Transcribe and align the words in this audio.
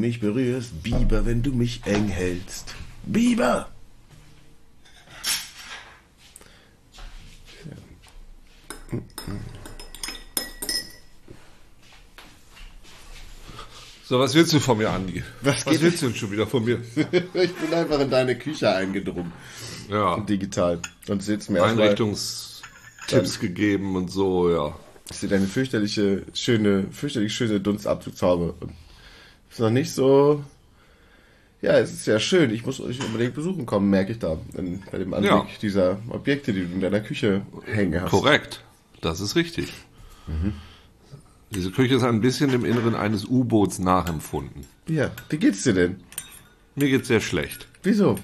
mich 0.00 0.20
berührst, 0.20 0.82
Biber, 0.82 1.26
wenn 1.26 1.42
du 1.42 1.52
mich 1.52 1.82
eng 1.84 2.08
hältst. 2.08 2.74
Biber! 3.04 3.68
So, 14.04 14.18
was 14.18 14.34
willst 14.34 14.52
du 14.52 14.58
von 14.58 14.76
mir, 14.76 14.90
Andi? 14.90 15.22
Was 15.40 15.64
Was, 15.64 15.80
willst 15.80 16.02
du 16.02 16.06
denn 16.06 16.16
schon 16.16 16.32
wieder 16.32 16.44
von 16.44 16.64
mir? 16.64 16.80
ich 17.32 17.54
bin 17.54 17.72
einfach 17.72 18.00
in 18.00 18.10
deine 18.10 18.36
Küche 18.36 18.68
eingedrungen. 18.74 19.32
Ja, 19.88 20.18
Digital. 20.18 20.80
Und 21.06 21.22
sitzt 21.22 21.48
mir 21.48 21.62
Einrichtungstipps 21.62 23.38
gegeben 23.38 23.94
und 23.94 24.10
so, 24.10 24.50
ja. 24.50 24.74
Ich 25.10 25.18
sehe 25.18 25.28
deine 25.28 25.46
fürchterliche, 25.46 26.24
schöne, 26.34 26.86
fürchterlich 26.90 27.32
schöne 27.32 27.60
Dunstabzugshaube. 27.60 28.54
Ist 29.50 29.60
noch 29.60 29.70
nicht 29.70 29.92
so. 29.92 30.44
Ja, 31.62 31.72
es 31.78 31.90
ist 31.90 32.04
sehr 32.04 32.20
schön. 32.20 32.50
Ich 32.50 32.64
muss 32.64 32.80
euch 32.80 33.04
unbedingt 33.04 33.34
besuchen 33.34 33.66
kommen, 33.66 33.90
merke 33.90 34.12
ich 34.12 34.18
da. 34.18 34.38
In, 34.56 34.82
bei 34.90 34.98
dem 34.98 35.12
Anblick 35.12 35.30
Ja. 35.32 35.46
dieser 35.60 35.98
Objekte, 36.08 36.52
die 36.52 36.60
du 36.66 36.72
in 36.72 36.80
deiner 36.80 37.00
Küche 37.00 37.42
hängen 37.66 38.00
hast. 38.00 38.10
Korrekt. 38.10 38.62
Das 39.02 39.20
ist 39.20 39.36
richtig. 39.36 39.72
Diese 41.50 41.70
Küche 41.70 41.96
ist 41.96 42.02
ein 42.04 42.20
bisschen 42.20 42.50
dem 42.50 42.64
Inneren 42.64 42.94
eines 42.94 43.24
U-Boots 43.26 43.78
nachempfunden. 43.80 44.64
Ja, 44.88 45.10
wie 45.28 45.36
geht's 45.38 45.62
dir 45.64 45.74
denn? 45.74 45.96
Mir 46.76 46.88
geht's 46.88 47.08
sehr 47.08 47.20
schlecht. 47.20 47.66
Wieso? 47.82 48.16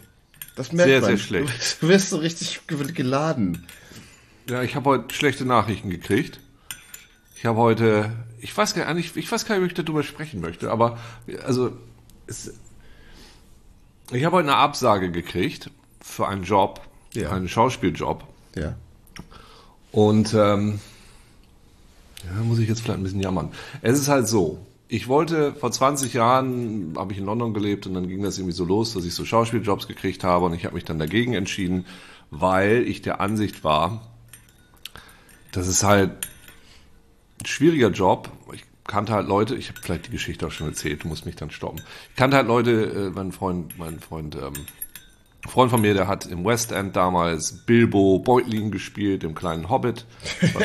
Das 0.55 0.73
merkt 0.73 0.89
Sehr, 0.91 1.01
man. 1.01 1.09
sehr 1.11 1.19
schlecht. 1.19 1.79
Du 1.81 1.89
wirst 1.89 2.11
so 2.11 2.17
richtig 2.19 2.61
ge- 2.67 2.93
geladen. 2.93 3.67
Ja, 4.49 4.63
ich 4.63 4.77
habe 4.77 4.89
heute 4.89 5.15
schlechte 5.15 5.45
Nachrichten 5.45 5.91
gekriegt. 5.91 6.39
Ich 7.37 7.45
habe 7.45 7.59
heute, 7.59 8.13
ich 8.41 8.57
weiß 8.57 8.75
gar 8.75 8.93
nicht, 8.95 9.17
ich 9.17 9.31
weiß 9.31 9.47
gar 9.47 9.57
nicht, 9.57 9.65
ob 9.65 9.79
ich 9.79 9.85
darüber 9.85 10.03
sprechen 10.03 10.41
möchte, 10.41 10.71
aber 10.71 10.99
also 11.45 11.73
es, 12.27 12.53
ich 14.13 14.25
habe 14.25 14.37
heute 14.37 14.49
eine 14.49 14.57
Absage 14.57 15.11
gekriegt 15.11 15.71
für 16.01 16.29
einen 16.29 16.45
Job, 16.45 16.81
Ja. 17.15 17.31
einen 17.31 17.49
Schauspieljob. 17.49 18.25
Ja. 18.57 18.75
Und 19.93 20.35
ähm, 20.35 20.81
ja, 22.25 22.43
muss 22.43 22.59
ich 22.59 22.69
jetzt 22.69 22.83
vielleicht 22.83 22.99
ein 23.01 23.03
bisschen 23.05 23.21
jammern. 23.21 23.51
Es 23.83 23.99
ist 23.99 24.09
halt 24.09 24.29
so, 24.29 24.65
ich 24.89 25.09
wollte 25.09 25.53
vor 25.55 25.73
20 25.73 26.13
Jahren, 26.15 26.95
habe 26.97 27.13
ich 27.13 27.19
in 27.19 27.25
London 27.25 27.55
gelebt 27.55 27.87
und 27.87 27.95
dann 27.95 28.07
ging 28.09 28.23
das 28.23 28.39
irgendwie 28.39 28.55
so 28.55 28.65
los, 28.65 28.95
dass 28.95 29.05
ich 29.05 29.15
so 29.15 29.25
Schauspieljobs 29.25 29.89
gekriegt 29.89 30.23
habe 30.25 30.47
und 30.47 30.55
ich 30.55 30.65
habe 30.65 30.75
mich 30.75 30.85
dann 30.85 30.99
dagegen 30.99 31.35
entschieden, 31.35 31.87
weil 32.31 32.83
ich 32.87 33.03
der 33.03 33.21
Ansicht 33.21 33.65
war, 33.65 34.07
das 35.53 35.67
ist 35.69 35.83
halt 35.85 36.11
ein 37.47 37.49
schwieriger 37.49 37.91
Job. 37.91 38.31
Ich 38.53 38.65
kannte 38.85 39.13
halt 39.13 39.29
Leute, 39.29 39.55
ich 39.55 39.69
habe 39.69 39.79
vielleicht 39.81 40.09
die 40.09 40.11
Geschichte 40.11 40.47
auch 40.47 40.51
schon 40.51 40.67
erzählt, 40.69 41.05
du 41.05 41.09
musst 41.09 41.27
mich 41.27 41.37
dann 41.37 41.51
stoppen. 41.51 41.81
Ich 42.11 42.17
kannte 42.17 42.37
halt 42.37 42.49
Leute, 42.49 42.71
äh, 42.71 43.11
mein 43.11 43.33
Freund, 43.33 43.79
mein 43.79 44.01
Freund, 44.01 44.35
ähm, 44.35 44.53
Freund 45.47 45.71
von 45.71 45.81
mir, 45.81 45.95
der 45.95 46.09
hat 46.09 46.27
im 46.27 46.45
West 46.45 46.73
End 46.73 46.97
damals 46.97 47.65
Bilbo 47.67 48.19
Beutlin 48.19 48.73
gespielt, 48.73 49.23
im 49.23 49.37
kleinen 49.37 49.71
Hobbit. 49.71 50.05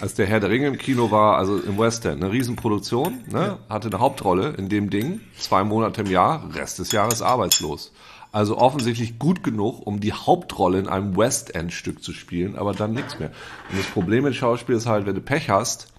Als 0.00 0.14
der 0.14 0.26
Herr 0.26 0.38
der 0.38 0.50
Ringe 0.50 0.68
im 0.68 0.78
Kino 0.78 1.10
war, 1.10 1.36
also 1.36 1.58
im 1.58 1.78
West 1.78 2.04
End, 2.04 2.22
eine 2.22 2.30
Riesenproduktion, 2.32 3.24
ne? 3.28 3.58
hatte 3.68 3.88
eine 3.88 3.98
Hauptrolle 3.98 4.50
in 4.56 4.68
dem 4.68 4.88
Ding, 4.88 5.20
zwei 5.36 5.64
Monate 5.64 6.02
im 6.02 6.10
Jahr, 6.10 6.54
Rest 6.54 6.78
des 6.78 6.92
Jahres 6.92 7.22
arbeitslos. 7.22 7.92
Also 8.36 8.58
offensichtlich 8.58 9.18
gut 9.18 9.42
genug, 9.42 9.86
um 9.86 9.98
die 9.98 10.12
Hauptrolle 10.12 10.78
in 10.78 10.88
einem 10.88 11.16
West 11.16 11.54
End 11.54 11.72
Stück 11.72 12.04
zu 12.04 12.12
spielen, 12.12 12.54
aber 12.54 12.74
dann 12.74 12.92
nichts 12.92 13.18
mehr. 13.18 13.30
Und 13.70 13.78
das 13.78 13.86
Problem 13.86 14.24
mit 14.24 14.34
Schauspiel 14.34 14.76
ist 14.76 14.84
halt, 14.84 15.06
wenn 15.06 15.14
du 15.14 15.22
Pech 15.22 15.48
hast, 15.48 15.90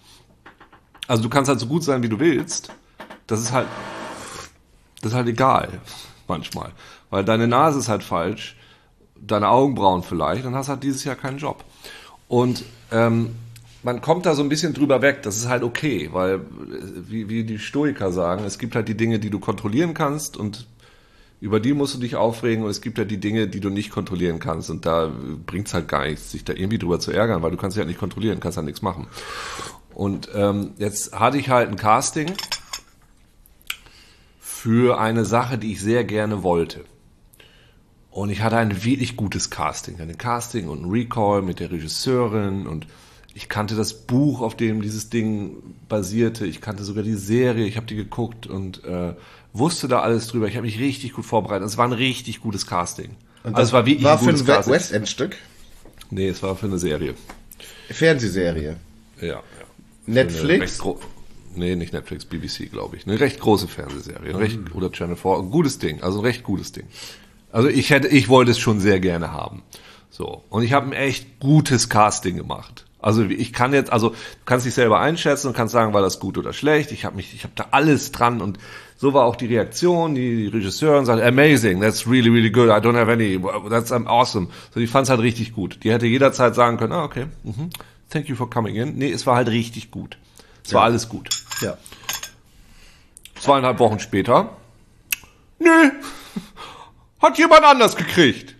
also 1.08 1.20
du 1.24 1.30
kannst 1.30 1.48
halt 1.48 1.58
so 1.58 1.66
gut 1.66 1.82
sein, 1.82 2.04
wie 2.04 2.08
du 2.08 2.20
willst, 2.20 2.70
das 3.26 3.40
ist 3.40 3.50
halt 3.50 3.66
das 5.00 5.10
ist 5.10 5.16
halt 5.16 5.26
egal, 5.26 5.80
manchmal. 6.28 6.70
Weil 7.10 7.24
deine 7.24 7.48
Nase 7.48 7.80
ist 7.80 7.88
halt 7.88 8.04
falsch, 8.04 8.56
deine 9.20 9.48
Augenbrauen 9.48 10.04
vielleicht, 10.04 10.44
dann 10.44 10.54
hast 10.54 10.68
du 10.68 10.74
halt 10.74 10.84
dieses 10.84 11.02
Jahr 11.02 11.16
keinen 11.16 11.38
Job. 11.38 11.64
Und 12.28 12.62
ähm, 12.92 13.34
man 13.82 14.00
kommt 14.00 14.26
da 14.26 14.36
so 14.36 14.44
ein 14.44 14.48
bisschen 14.48 14.74
drüber 14.74 15.02
weg, 15.02 15.24
das 15.24 15.36
ist 15.36 15.48
halt 15.48 15.64
okay, 15.64 16.10
weil, 16.12 16.34
äh, 16.34 16.40
wie, 17.08 17.28
wie 17.28 17.42
die 17.42 17.58
Stoiker 17.58 18.12
sagen, 18.12 18.44
es 18.44 18.60
gibt 18.60 18.76
halt 18.76 18.86
die 18.86 18.96
Dinge, 18.96 19.18
die 19.18 19.30
du 19.30 19.40
kontrollieren 19.40 19.92
kannst 19.92 20.36
und 20.36 20.68
über 21.40 21.60
die 21.60 21.72
musst 21.72 21.94
du 21.94 21.98
dich 21.98 22.16
aufregen 22.16 22.64
und 22.64 22.70
es 22.70 22.80
gibt 22.80 22.98
halt 22.98 23.10
die 23.10 23.20
Dinge, 23.20 23.48
die 23.48 23.60
du 23.60 23.70
nicht 23.70 23.90
kontrollieren 23.90 24.40
kannst 24.40 24.70
und 24.70 24.86
da 24.86 25.12
bringt's 25.46 25.74
halt 25.74 25.88
gar 25.88 26.06
nichts, 26.06 26.32
sich 26.32 26.44
da 26.44 26.52
irgendwie 26.52 26.78
drüber 26.78 26.98
zu 26.98 27.12
ärgern, 27.12 27.42
weil 27.42 27.50
du 27.50 27.56
kannst 27.56 27.76
ja 27.76 27.84
nicht 27.84 27.98
kontrollieren, 27.98 28.40
kannst 28.40 28.56
halt 28.56 28.66
nichts 28.66 28.82
machen. 28.82 29.06
Und 29.94 30.28
ähm, 30.34 30.72
jetzt 30.78 31.18
hatte 31.18 31.38
ich 31.38 31.48
halt 31.48 31.68
ein 31.68 31.76
Casting 31.76 32.32
für 34.40 34.98
eine 34.98 35.24
Sache, 35.24 35.58
die 35.58 35.72
ich 35.72 35.80
sehr 35.80 36.04
gerne 36.04 36.42
wollte. 36.42 36.84
Und 38.10 38.30
ich 38.30 38.42
hatte 38.42 38.56
ein 38.56 38.84
wirklich 38.84 39.16
gutes 39.16 39.50
Casting. 39.50 40.00
Ein 40.00 40.18
Casting 40.18 40.68
und 40.68 40.82
ein 40.82 40.90
Recall 40.90 41.42
mit 41.42 41.60
der 41.60 41.70
Regisseurin 41.70 42.66
und 42.66 42.86
ich 43.38 43.48
kannte 43.48 43.76
das 43.76 43.94
Buch, 43.94 44.40
auf 44.40 44.56
dem 44.56 44.82
dieses 44.82 45.10
Ding 45.10 45.62
basierte. 45.88 46.44
Ich 46.44 46.60
kannte 46.60 46.82
sogar 46.82 47.04
die 47.04 47.14
Serie. 47.14 47.66
Ich 47.66 47.76
habe 47.76 47.86
die 47.86 47.94
geguckt 47.94 48.48
und 48.48 48.82
äh, 48.82 49.14
wusste 49.52 49.86
da 49.86 50.00
alles 50.00 50.26
drüber. 50.26 50.48
Ich 50.48 50.56
habe 50.56 50.66
mich 50.66 50.80
richtig 50.80 51.12
gut 51.12 51.24
vorbereitet. 51.24 51.64
Es 51.64 51.78
war 51.78 51.86
ein 51.86 51.92
richtig 51.92 52.40
gutes 52.40 52.66
Casting. 52.66 53.10
also 53.44 53.62
es 53.62 53.72
war 53.72 53.86
wirklich 53.86 54.02
war 54.02 54.18
für 54.18 54.30
ein 54.30 54.44
We-. 54.44 54.66
West 54.66 54.92
End 54.92 55.08
Stück. 55.08 55.36
Nee, 56.10 56.26
es 56.26 56.42
war 56.42 56.56
für 56.56 56.66
eine 56.66 56.78
Serie. 56.78 57.14
Fernsehserie. 57.88 58.76
Ja, 59.20 59.26
ja. 59.28 59.42
Netflix. 60.06 60.82
Nee, 61.54 61.76
nicht 61.76 61.92
Netflix, 61.92 62.24
BBC, 62.24 62.72
glaube 62.72 62.96
ich. 62.96 63.06
Eine 63.06 63.20
recht 63.20 63.38
große 63.38 63.68
Fernsehserie. 63.68 64.30
Ein 64.30 64.36
recht, 64.36 64.58
oder 64.74 64.90
Channel 64.90 65.14
4. 65.14 65.30
Ein 65.38 65.50
gutes 65.52 65.78
Ding. 65.78 66.02
Also 66.02 66.18
ein 66.18 66.24
recht 66.24 66.42
gutes 66.42 66.72
Ding. 66.72 66.88
Also 67.52 67.68
ich 67.68 67.90
hätte, 67.90 68.08
ich 68.08 68.28
wollte 68.28 68.50
es 68.50 68.58
schon 68.58 68.80
sehr 68.80 68.98
gerne 68.98 69.30
haben. 69.30 69.62
So. 70.10 70.42
Und 70.50 70.64
ich 70.64 70.72
habe 70.72 70.86
ein 70.86 70.92
echt 70.92 71.38
gutes 71.38 71.88
Casting 71.88 72.36
gemacht. 72.36 72.87
Also 73.00 73.24
ich 73.24 73.52
kann 73.52 73.72
jetzt, 73.72 73.92
also 73.92 74.10
du 74.10 74.16
kannst 74.44 74.66
dich 74.66 74.74
selber 74.74 74.98
einschätzen 74.98 75.48
und 75.48 75.54
kannst 75.54 75.72
sagen, 75.72 75.94
war 75.94 76.02
das 76.02 76.18
gut 76.18 76.36
oder 76.36 76.52
schlecht. 76.52 76.90
Ich 76.90 77.04
habe 77.04 77.16
mich, 77.16 77.32
ich 77.32 77.44
habe 77.44 77.52
da 77.54 77.66
alles 77.70 78.10
dran 78.10 78.40
und 78.40 78.58
so 78.96 79.14
war 79.14 79.24
auch 79.24 79.36
die 79.36 79.46
Reaktion. 79.46 80.16
Die 80.16 80.48
Regisseurin 80.48 81.04
sagt, 81.04 81.22
amazing, 81.22 81.80
that's 81.80 82.08
really, 82.08 82.28
really 82.28 82.50
good. 82.50 82.68
I 82.68 82.84
don't 82.84 82.96
have 82.96 83.10
any, 83.10 83.40
that's 83.70 83.92
awesome. 83.92 84.48
So, 84.74 84.80
die 84.80 84.88
fand 84.88 85.04
es 85.04 85.10
halt 85.10 85.20
richtig 85.20 85.52
gut. 85.52 85.78
Die 85.84 85.92
hätte 85.92 86.06
jederzeit 86.06 86.56
sagen 86.56 86.76
können, 86.76 86.92
ah, 86.92 87.04
okay, 87.04 87.26
mhm, 87.44 87.70
thank 88.10 88.28
you 88.28 88.34
for 88.34 88.50
coming 88.50 88.74
in. 88.74 88.96
Nee, 88.96 89.12
es 89.12 89.26
war 89.26 89.36
halt 89.36 89.48
richtig 89.48 89.92
gut. 89.92 90.18
Es 90.64 90.74
war 90.74 90.82
alles 90.82 91.08
gut. 91.08 91.28
Ja. 91.60 91.78
Zweieinhalb 93.36 93.78
Wochen 93.78 94.00
später, 94.00 94.56
nö, 95.60 95.90
hat 97.20 97.38
jemand 97.38 97.62
anders 97.62 97.94
gekriegt. 97.94 98.56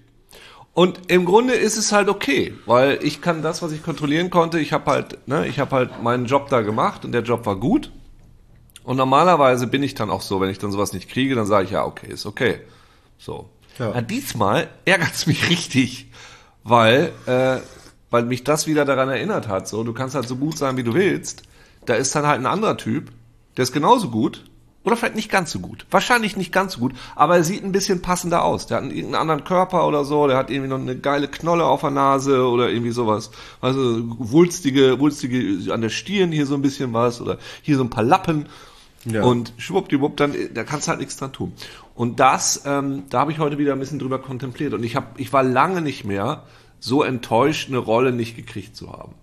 Und 0.78 1.10
im 1.10 1.24
Grunde 1.24 1.54
ist 1.54 1.76
es 1.76 1.90
halt 1.90 2.08
okay, 2.08 2.54
weil 2.64 3.00
ich 3.02 3.20
kann 3.20 3.42
das, 3.42 3.62
was 3.62 3.72
ich 3.72 3.82
kontrollieren 3.82 4.30
konnte, 4.30 4.60
ich 4.60 4.72
habe 4.72 4.88
halt, 4.88 5.26
ne, 5.26 5.44
ich 5.48 5.58
habe 5.58 5.75
halt 5.75 6.04
meinen 6.04 6.26
Job 6.26 6.50
da 6.50 6.60
gemacht 6.60 7.04
und 7.04 7.10
der 7.10 7.22
Job 7.22 7.46
war 7.46 7.56
gut. 7.56 7.90
Und 8.84 8.96
normalerweise 8.96 9.66
bin 9.66 9.82
ich 9.82 9.96
dann 9.96 10.08
auch 10.08 10.22
so, 10.22 10.40
wenn 10.40 10.50
ich 10.50 10.58
dann 10.60 10.70
sowas 10.70 10.92
nicht 10.92 11.10
kriege, 11.10 11.34
dann 11.34 11.46
sage 11.46 11.64
ich 11.64 11.72
ja, 11.72 11.84
okay, 11.84 12.12
ist 12.12 12.26
okay. 12.26 12.60
So. 13.19 13.50
Ja. 13.80 13.92
Ja. 13.92 14.00
diesmal 14.02 14.69
ärgert 14.84 15.14
es 15.14 15.26
mich 15.26 15.48
richtig, 15.50 16.12
weil, 16.62 17.10
äh, 17.26 17.56
weil 18.10 18.22
mich 18.22 18.44
das 18.44 18.69
wieder 18.69 18.84
daran 18.84 19.08
erinnert 19.08 19.48
hat. 19.48 19.66
So, 19.66 19.82
du 19.82 19.92
kannst 19.92 20.14
halt 20.14 20.28
so 20.28 20.36
gut 20.36 20.58
sein, 20.58 20.76
wie 20.76 20.84
du 20.84 20.94
willst. 20.94 21.42
Da 21.86 21.94
ist 21.94 22.14
dann 22.14 22.24
halt 22.24 22.38
ein 22.38 22.46
anderer 22.46 22.76
Typ, 22.76 23.10
der 23.56 23.64
ist 23.64 23.72
genauso 23.72 24.10
gut 24.10 24.47
oder 24.88 24.96
vielleicht 24.96 25.17
nicht 25.17 25.31
ganz 25.31 25.50
so 25.50 25.61
gut. 25.61 25.85
Wahrscheinlich 25.90 26.37
nicht 26.37 26.50
ganz 26.50 26.73
so 26.73 26.81
gut, 26.81 26.94
aber 27.14 27.37
er 27.37 27.44
sieht 27.44 27.62
ein 27.62 27.73
bisschen 27.73 28.00
passender 28.00 28.43
aus. 28.43 28.67
Der 28.67 28.79
hat 28.79 28.85
einen, 28.85 28.93
irgendeinen 28.93 29.20
anderen 29.20 29.44
Körper 29.44 29.87
oder 29.87 30.05
so, 30.05 30.26
der 30.26 30.37
hat 30.38 30.50
irgendwie 30.50 30.70
noch 30.70 30.79
eine 30.79 30.96
geile 30.96 31.29
Knolle 31.29 31.64
auf 31.64 31.82
der 31.82 31.90
Nase 31.90 32.49
oder 32.49 32.70
irgendwie 32.70 32.90
sowas. 32.90 33.31
Also 33.61 34.02
wulstige, 34.19 34.99
wulstige 34.99 35.73
an 35.73 35.82
der 35.82 35.90
Stirn 35.90 36.32
hier 36.32 36.46
so 36.46 36.55
ein 36.55 36.62
bisschen 36.62 36.93
was 36.94 37.20
oder 37.20 37.38
hier 37.61 37.76
so 37.76 37.85
ein 37.85 37.90
paar 37.90 38.05
Lappen. 38.05 38.46
Ja. 39.05 39.23
Und 39.23 39.52
schwuppdiwupp, 39.58 40.17
dann, 40.17 40.35
da 40.55 40.64
kannst 40.64 40.87
du 40.87 40.91
halt 40.91 41.00
nichts 41.00 41.17
dran 41.17 41.32
tun. 41.32 41.52
Und 41.94 42.19
das, 42.19 42.62
ähm, 42.64 43.05
da 43.11 43.20
habe 43.20 43.32
ich 43.32 43.38
heute 43.38 43.58
wieder 43.58 43.75
ein 43.75 43.79
bisschen 43.79 43.99
drüber 43.99 44.19
kontempliert. 44.19 44.73
Und 44.73 44.84
ich, 44.84 44.96
hab, 44.96 45.20
ich 45.20 45.32
war 45.32 45.43
lange 45.43 45.82
nicht 45.82 46.05
mehr 46.05 46.44
so 46.81 47.02
enttäuscht, 47.02 47.69
eine 47.69 47.79
Rolle 47.79 48.12
nicht 48.12 48.37
gekriegt 48.37 48.75
zu 48.75 48.93
haben. 48.93 49.14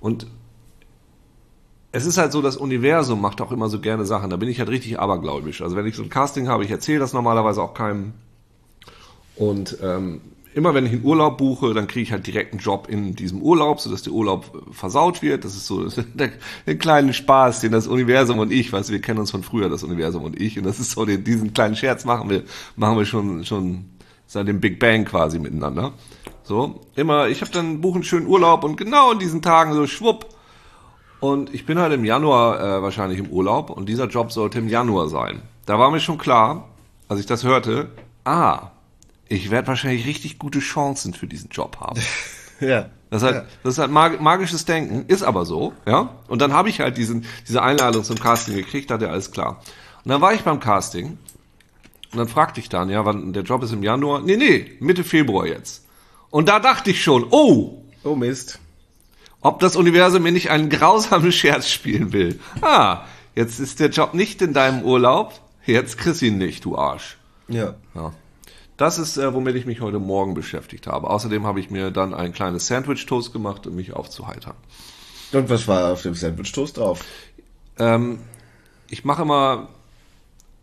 Und 0.00 0.26
es 1.94 2.06
ist 2.06 2.18
halt 2.18 2.32
so, 2.32 2.42
das 2.42 2.56
Universum 2.56 3.20
macht 3.20 3.40
auch 3.40 3.52
immer 3.52 3.68
so 3.68 3.78
gerne 3.78 4.04
Sachen. 4.04 4.28
Da 4.28 4.36
bin 4.36 4.48
ich 4.48 4.58
halt 4.58 4.68
richtig 4.68 4.98
abergläubisch. 4.98 5.62
Also 5.62 5.76
wenn 5.76 5.86
ich 5.86 5.94
so 5.94 6.02
ein 6.02 6.08
Casting 6.08 6.48
habe, 6.48 6.64
ich 6.64 6.70
erzähle 6.72 6.98
das 6.98 7.12
normalerweise 7.12 7.62
auch 7.62 7.72
keinem. 7.72 8.14
Und 9.36 9.78
ähm, 9.80 10.20
immer 10.54 10.74
wenn 10.74 10.86
ich 10.86 10.92
einen 10.92 11.04
Urlaub 11.04 11.38
buche, 11.38 11.72
dann 11.72 11.86
kriege 11.86 12.02
ich 12.02 12.10
halt 12.10 12.26
direkt 12.26 12.52
einen 12.52 12.60
Job 12.60 12.88
in 12.90 13.14
diesem 13.14 13.40
Urlaub, 13.40 13.78
sodass 13.78 14.02
der 14.02 14.12
Urlaub 14.12 14.44
äh, 14.56 14.72
versaut 14.72 15.22
wird. 15.22 15.44
Das 15.44 15.54
ist 15.54 15.68
so 15.68 15.88
der, 16.14 16.32
der 16.66 16.78
kleine 16.78 17.12
Spaß, 17.12 17.60
den 17.60 17.70
das 17.70 17.86
Universum 17.86 18.40
und 18.40 18.50
ich, 18.50 18.72
weißt 18.72 18.88
du, 18.88 18.92
wir 18.92 19.00
kennen 19.00 19.20
uns 19.20 19.30
von 19.30 19.44
früher, 19.44 19.68
das 19.68 19.84
Universum 19.84 20.24
und 20.24 20.40
ich. 20.40 20.58
Und 20.58 20.64
das 20.64 20.80
ist 20.80 20.90
so, 20.90 21.04
den, 21.04 21.22
diesen 21.22 21.54
kleinen 21.54 21.76
Scherz 21.76 22.04
machen 22.04 22.28
wir, 22.28 22.42
machen 22.74 22.98
wir 22.98 23.06
schon, 23.06 23.44
schon 23.44 23.84
seit 24.26 24.48
dem 24.48 24.58
Big 24.58 24.80
Bang 24.80 25.04
quasi 25.04 25.38
miteinander. 25.38 25.92
So, 26.42 26.80
immer, 26.96 27.28
ich 27.28 27.40
habe 27.40 27.52
dann 27.52 27.80
buche 27.80 27.94
einen 27.94 28.04
schönen 28.04 28.26
Urlaub 28.26 28.64
und 28.64 28.76
genau 28.76 29.12
in 29.12 29.20
diesen 29.20 29.42
Tagen 29.42 29.74
so 29.74 29.86
schwupp. 29.86 30.33
Und 31.20 31.54
ich 31.54 31.64
bin 31.66 31.78
halt 31.78 31.92
im 31.92 32.04
Januar 32.04 32.60
äh, 32.60 32.82
wahrscheinlich 32.82 33.18
im 33.18 33.28
Urlaub 33.28 33.70
und 33.70 33.88
dieser 33.88 34.06
Job 34.08 34.30
sollte 34.32 34.58
im 34.58 34.68
Januar 34.68 35.08
sein. 35.08 35.42
Da 35.66 35.78
war 35.78 35.90
mir 35.90 36.00
schon 36.00 36.18
klar, 36.18 36.68
als 37.08 37.20
ich 37.20 37.26
das 37.26 37.44
hörte, 37.44 37.88
ah, 38.24 38.70
ich 39.28 39.50
werde 39.50 39.68
wahrscheinlich 39.68 40.06
richtig 40.06 40.38
gute 40.38 40.58
Chancen 40.60 41.14
für 41.14 41.26
diesen 41.26 41.50
Job 41.50 41.78
haben. 41.80 42.00
Ja. 42.60 42.88
Das 43.10 43.22
ist 43.22 43.26
halt, 43.26 43.34
Ja. 43.36 43.44
das 43.64 43.72
ist 43.74 43.78
halt 43.78 43.90
mag, 43.90 44.20
magisches 44.20 44.64
Denken, 44.64 45.06
ist 45.08 45.24
aber 45.24 45.44
so, 45.44 45.72
ja. 45.86 46.10
Und 46.28 46.40
dann 46.40 46.52
habe 46.52 46.68
ich 46.68 46.78
halt 46.80 46.96
diesen, 46.96 47.24
diese 47.48 47.60
Einladung 47.62 48.04
zum 48.04 48.16
Casting 48.18 48.54
gekriegt, 48.54 48.90
da 48.90 48.94
hat 48.94 49.02
er 49.02 49.10
alles 49.10 49.32
klar. 49.32 49.60
Und 50.04 50.08
dann 50.10 50.20
war 50.20 50.32
ich 50.34 50.42
beim 50.42 50.60
Casting 50.60 51.18
und 52.12 52.18
dann 52.18 52.28
fragte 52.28 52.60
ich 52.60 52.68
dann, 52.68 52.90
ja, 52.90 53.04
wann 53.04 53.32
der 53.32 53.42
Job 53.42 53.64
ist 53.64 53.72
im 53.72 53.82
Januar? 53.82 54.20
Nee, 54.20 54.36
nee, 54.36 54.70
Mitte 54.78 55.02
Februar 55.02 55.46
jetzt. 55.46 55.84
Und 56.30 56.48
da 56.48 56.60
dachte 56.60 56.90
ich 56.92 57.02
schon, 57.02 57.26
oh, 57.30 57.82
Oh 58.04 58.14
Mist. 58.14 58.60
Ob 59.44 59.60
das 59.60 59.76
Universum 59.76 60.24
mir 60.24 60.32
nicht 60.32 60.50
einen 60.50 60.68
grausamen 60.70 61.30
Scherz 61.30 61.68
spielen 61.68 62.12
will. 62.12 62.40
Ah, 62.60 63.04
jetzt 63.36 63.60
ist 63.60 63.78
der 63.78 63.90
Job 63.90 64.14
nicht 64.14 64.42
in 64.42 64.52
deinem 64.52 64.82
Urlaub, 64.82 65.34
jetzt 65.64 65.98
kriegst 65.98 66.22
du 66.22 66.26
ihn 66.26 66.38
nicht, 66.38 66.64
du 66.64 66.76
Arsch. 66.76 67.16
Ja. 67.46 67.74
Ja. 67.94 68.12
Das 68.76 68.98
ist, 68.98 69.16
äh, 69.18 69.32
womit 69.32 69.54
ich 69.54 69.66
mich 69.66 69.80
heute 69.80 70.00
Morgen 70.00 70.34
beschäftigt 70.34 70.88
habe. 70.88 71.08
Außerdem 71.08 71.46
habe 71.46 71.60
ich 71.60 71.70
mir 71.70 71.92
dann 71.92 72.12
ein 72.12 72.32
kleines 72.32 72.66
Sandwich-Toast 72.66 73.32
gemacht, 73.32 73.68
um 73.68 73.76
mich 73.76 73.92
aufzuheitern. 73.92 74.54
Und 75.32 75.48
was 75.48 75.68
war 75.68 75.92
auf 75.92 76.02
dem 76.02 76.14
Sandwich-Toast 76.14 76.78
drauf? 76.78 77.04
Ähm, 77.78 78.18
ich 78.88 79.04
mache 79.04 79.22
immer, 79.22 79.68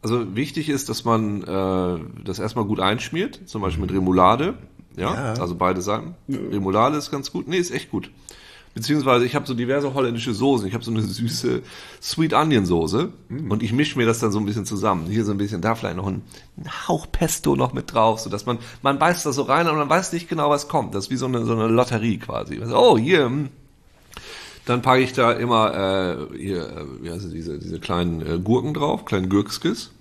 also 0.02 0.36
wichtig 0.36 0.68
ist, 0.70 0.90
dass 0.90 1.06
man 1.06 1.44
äh, 1.44 2.24
das 2.26 2.40
erstmal 2.40 2.66
gut 2.66 2.80
einschmiert, 2.82 3.40
zum 3.46 3.62
Beispiel 3.62 3.82
mit 3.82 3.92
Remoulade. 3.94 4.56
Ja, 4.98 5.14
Ja. 5.14 5.42
also 5.42 5.56
beide 5.56 5.82
Seiten. 5.82 6.16
Remoulade 6.28 6.98
ist 6.98 7.12
ganz 7.12 7.32
gut. 7.32 7.48
Nee, 7.48 7.58
ist 7.60 7.72
echt 7.72 7.92
gut. 7.92 8.12
Beziehungsweise 8.74 9.26
ich 9.26 9.36
habe 9.36 9.46
so 9.46 9.54
diverse 9.54 9.94
holländische 9.94 10.34
Soßen. 10.34 10.66
Ich 10.68 10.74
habe 10.74 10.84
so 10.84 10.92
eine 10.92 11.02
süße 11.02 11.62
Sweet 12.02 12.34
Onion 12.34 12.66
Soße 12.66 13.12
und 13.30 13.64
ich 13.64 13.74
mische 13.74 13.98
mir 13.98 14.06
das 14.06 14.20
dann 14.20 14.32
so 14.32 14.40
ein 14.40 14.46
bisschen 14.46 14.66
zusammen. 14.66 15.08
Hier 15.08 15.26
so 15.26 15.32
ein 15.32 15.38
bisschen, 15.38 15.62
da 15.62 15.76
vielleicht 15.76 15.98
noch 15.98 16.08
ein, 16.08 16.22
ein 16.58 16.88
Hauch 16.88 17.08
Pesto 17.12 17.56
noch 17.56 17.74
mit 17.74 17.94
drauf, 17.94 18.22
so 18.22 18.30
dass 18.30 18.46
man 18.46 18.60
man 18.82 18.98
beißt 18.98 19.26
da 19.26 19.34
so 19.34 19.42
rein 19.44 19.68
und 19.68 19.76
man 19.76 19.90
weiß 19.90 20.14
nicht 20.14 20.30
genau, 20.30 20.50
was 20.50 20.70
kommt. 20.70 20.96
Das 20.96 21.06
ist 21.06 21.12
wie 21.12 21.18
so 21.18 21.26
eine 21.26 21.46
so 21.46 21.54
eine 21.54 21.68
Lotterie 21.68 22.18
quasi. 22.18 22.62
Oh, 22.74 22.98
hier, 22.98 23.26
hm, 23.26 23.50
dann 24.66 24.82
packe 24.82 25.02
ich 25.02 25.14
da 25.14 25.32
immer 25.32 26.30
äh, 26.32 26.38
hier, 26.38 26.70
äh, 26.70 26.86
wie 27.02 27.12
heißt 27.12 27.26
es, 27.26 27.32
diese, 27.32 27.60
diese 27.60 27.80
kleinen 27.80 28.22
äh, 28.22 28.40
Gurken 28.40 28.74
drauf, 28.74 29.06
kleinen 29.06 29.30
Gürkskis, 29.30 29.92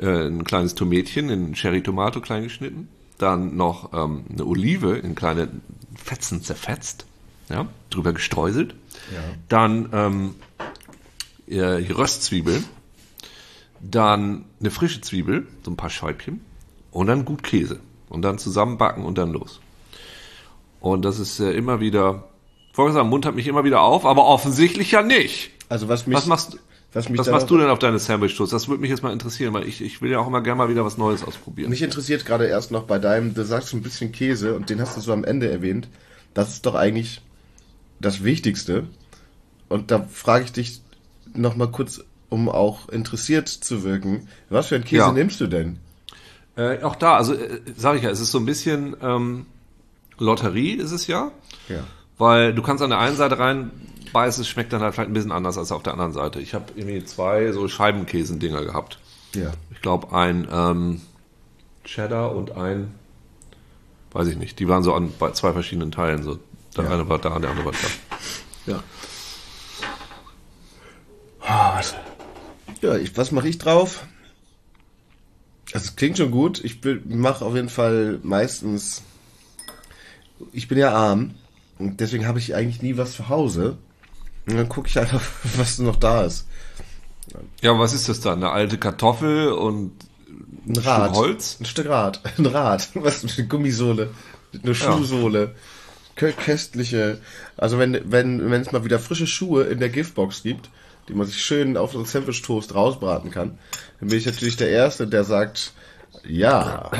äh, 0.00 0.26
ein 0.26 0.44
kleines 0.44 0.74
Tomätchen 0.74 1.28
in 1.28 1.52
Cherry 1.54 1.82
Tomato 1.82 2.20
klein 2.20 2.44
geschnitten, 2.44 2.88
dann 3.18 3.56
noch 3.56 3.92
ähm, 3.92 4.24
eine 4.32 4.46
Olive 4.46 4.96
in 4.96 5.14
kleine 5.14 5.48
Fetzen 5.94 6.42
zerfetzt, 6.42 7.06
ja, 7.48 7.66
drüber 7.90 8.12
gestreuselt, 8.12 8.74
Ja. 9.14 9.20
dann 9.48 9.88
ähm, 9.92 10.34
äh, 11.48 11.60
Röstzwiebeln, 11.92 12.64
dann 13.80 14.44
eine 14.60 14.70
frische 14.70 15.00
Zwiebel, 15.00 15.46
so 15.64 15.70
ein 15.70 15.76
paar 15.76 15.90
Scheibchen 15.90 16.40
und 16.90 17.06
dann 17.06 17.24
gut 17.24 17.42
Käse 17.42 17.80
und 18.08 18.22
dann 18.22 18.38
zusammenbacken 18.38 19.04
und 19.04 19.18
dann 19.18 19.32
los. 19.32 19.60
Und 20.80 21.04
das 21.04 21.18
ist 21.18 21.40
äh, 21.40 21.52
immer 21.52 21.80
wieder, 21.80 22.28
vorher 22.72 22.94
sagen, 22.94 23.08
Mund 23.08 23.26
hat 23.26 23.34
mich 23.34 23.46
immer 23.48 23.64
wieder 23.64 23.80
auf, 23.82 24.04
aber 24.06 24.24
offensichtlich 24.26 24.92
ja 24.92 25.02
nicht. 25.02 25.50
Also 25.68 25.88
was 25.88 26.06
mich, 26.06 26.16
Was 26.16 26.26
machst, 26.26 26.58
was 26.92 27.08
mich 27.08 27.18
was 27.18 27.26
da 27.26 27.32
machst 27.32 27.50
du 27.50 27.58
denn 27.58 27.68
auf 27.68 27.78
deine 27.78 27.98
Sandwich-Toast? 27.98 28.52
Das 28.52 28.68
würde 28.68 28.80
mich 28.80 28.90
jetzt 28.90 29.02
mal 29.02 29.12
interessieren, 29.12 29.52
weil 29.52 29.66
ich, 29.68 29.80
ich 29.82 30.00
will 30.00 30.10
ja 30.10 30.18
auch 30.20 30.26
immer 30.26 30.40
gerne 30.42 30.58
mal 30.58 30.68
wieder 30.68 30.84
was 30.84 30.96
Neues 30.96 31.24
ausprobieren. 31.24 31.70
Mich 31.70 31.82
interessiert 31.82 32.24
gerade 32.24 32.46
erst 32.46 32.70
noch 32.70 32.84
bei 32.84 32.98
deinem, 32.98 33.34
du 33.34 33.44
sagst 33.44 33.72
ein 33.74 33.82
bisschen 33.82 34.12
Käse 34.12 34.54
und 34.54 34.70
den 34.70 34.80
hast 34.80 34.96
du 34.96 35.00
so 35.00 35.12
am 35.12 35.24
Ende 35.24 35.50
erwähnt. 35.50 35.88
Das 36.34 36.50
ist 36.50 36.66
doch 36.66 36.74
eigentlich 36.74 37.20
das 38.00 38.24
Wichtigste. 38.24 38.84
Und 39.68 39.90
da 39.90 40.02
frage 40.04 40.44
ich 40.44 40.52
dich 40.52 40.80
noch 41.34 41.56
mal 41.56 41.68
kurz, 41.70 42.00
um 42.28 42.48
auch 42.48 42.88
interessiert 42.88 43.48
zu 43.48 43.82
wirken. 43.84 44.28
Was 44.48 44.68
für 44.68 44.74
einen 44.76 44.84
Käse 44.84 45.02
Ja. 45.02 45.12
nimmst 45.12 45.40
du 45.40 45.46
denn? 45.46 45.78
Äh, 46.56 46.82
auch 46.82 46.96
da, 46.96 47.16
also 47.16 47.34
äh, 47.34 47.60
sage 47.76 47.98
ich 47.98 48.04
ja, 48.04 48.10
es 48.10 48.20
ist 48.20 48.30
so 48.32 48.38
ein 48.38 48.46
bisschen 48.46 48.96
ähm, 49.02 49.46
Lotterie 50.18 50.72
ist 50.72 50.92
es 50.92 51.06
ja, 51.06 51.30
Ja. 51.68 51.84
weil 52.16 52.54
du 52.54 52.62
kannst 52.62 52.82
an 52.82 52.90
der 52.90 52.98
einen 52.98 53.16
Seite 53.16 53.38
reinbeißen, 53.38 54.40
es 54.40 54.48
schmeckt 54.48 54.72
dann 54.72 54.80
halt 54.80 54.94
vielleicht 54.94 55.10
ein 55.10 55.12
bisschen 55.14 55.32
anders 55.32 55.58
als 55.58 55.70
auf 55.72 55.82
der 55.82 55.92
anderen 55.92 56.12
Seite. 56.12 56.40
Ich 56.40 56.54
habe 56.54 56.64
irgendwie 56.74 57.04
zwei 57.04 57.52
so 57.52 57.68
Scheibenkäsendinger 57.68 58.64
gehabt. 58.64 58.98
Ja. 59.34 59.52
Ich 59.70 59.82
glaube 59.82 60.12
ein 60.16 60.48
ähm, 60.50 61.00
Cheddar 61.84 62.34
und 62.34 62.52
ein, 62.56 62.94
weiß 64.12 64.28
ich 64.28 64.36
nicht, 64.38 64.58
die 64.58 64.68
waren 64.68 64.82
so 64.82 64.94
an 64.94 65.12
bei 65.18 65.32
zwei 65.32 65.52
verschiedenen 65.52 65.90
Teilen. 65.92 66.22
So. 66.22 66.38
Der 66.76 66.84
Ja. 66.84 66.90
eine 66.90 67.08
war 67.08 67.18
da, 67.18 67.38
der 67.38 67.50
andere 67.50 67.64
war 67.66 67.72
da. 67.72 68.70
Ja. 68.72 68.82
Was, 71.40 71.94
ja, 72.82 72.96
ich, 72.96 73.16
was 73.16 73.30
mache 73.30 73.48
ich 73.48 73.58
drauf? 73.58 74.04
Also, 75.72 75.86
es 75.86 75.96
klingt 75.96 76.18
schon 76.18 76.30
gut. 76.30 76.62
Ich 76.64 76.80
mache 77.04 77.44
auf 77.44 77.54
jeden 77.54 77.68
Fall 77.68 78.18
meistens. 78.22 79.02
Ich 80.52 80.68
bin 80.68 80.78
ja 80.78 80.92
arm 80.92 81.34
und 81.78 82.00
deswegen 82.00 82.26
habe 82.26 82.38
ich 82.38 82.54
eigentlich 82.54 82.82
nie 82.82 82.96
was 82.96 83.12
zu 83.12 83.28
Hause. 83.28 83.78
Und 84.46 84.56
dann 84.56 84.68
gucke 84.68 84.88
ich 84.88 84.98
einfach, 84.98 85.22
was 85.56 85.78
noch 85.78 85.96
da 85.96 86.22
ist. 86.24 86.46
Ja, 87.60 87.78
was 87.78 87.92
ist 87.92 88.08
das 88.08 88.20
dann? 88.20 88.38
Eine 88.42 88.50
alte 88.52 88.78
Kartoffel 88.78 89.48
und 89.48 89.92
Ein 90.68 90.76
Rad. 90.76 91.06
Stück 91.10 91.16
Holz? 91.16 91.56
Ein 91.60 91.64
Stück 91.66 91.88
Rad. 91.88 92.20
Ein 92.38 92.46
Rad. 92.46 92.88
Was? 92.94 93.24
Eine 93.24 93.46
Gummisohle. 93.46 94.10
Eine 94.62 94.74
Schuhsohle. 94.74 95.48
Kö 95.48 95.52
köstliche. 96.16 97.18
Also 97.56 97.78
wenn, 97.78 98.10
wenn, 98.10 98.50
wenn 98.50 98.60
es 98.60 98.72
mal 98.72 98.84
wieder 98.84 98.98
frische 98.98 99.26
Schuhe 99.26 99.64
in 99.64 99.78
der 99.78 99.90
Giftbox 99.90 100.42
gibt, 100.42 100.70
die 101.08 101.14
man 101.14 101.26
sich 101.26 101.40
schön 101.40 101.76
auf 101.76 101.92
so 101.92 101.98
einen 101.98 102.06
Sandwich-Toast 102.06 102.74
rausbraten 102.74 103.30
kann, 103.30 103.58
dann 104.00 104.08
bin 104.08 104.18
ich 104.18 104.26
natürlich 104.26 104.56
der 104.56 104.70
Erste, 104.70 105.06
der 105.06 105.24
sagt, 105.24 105.72
ja. 106.26 106.90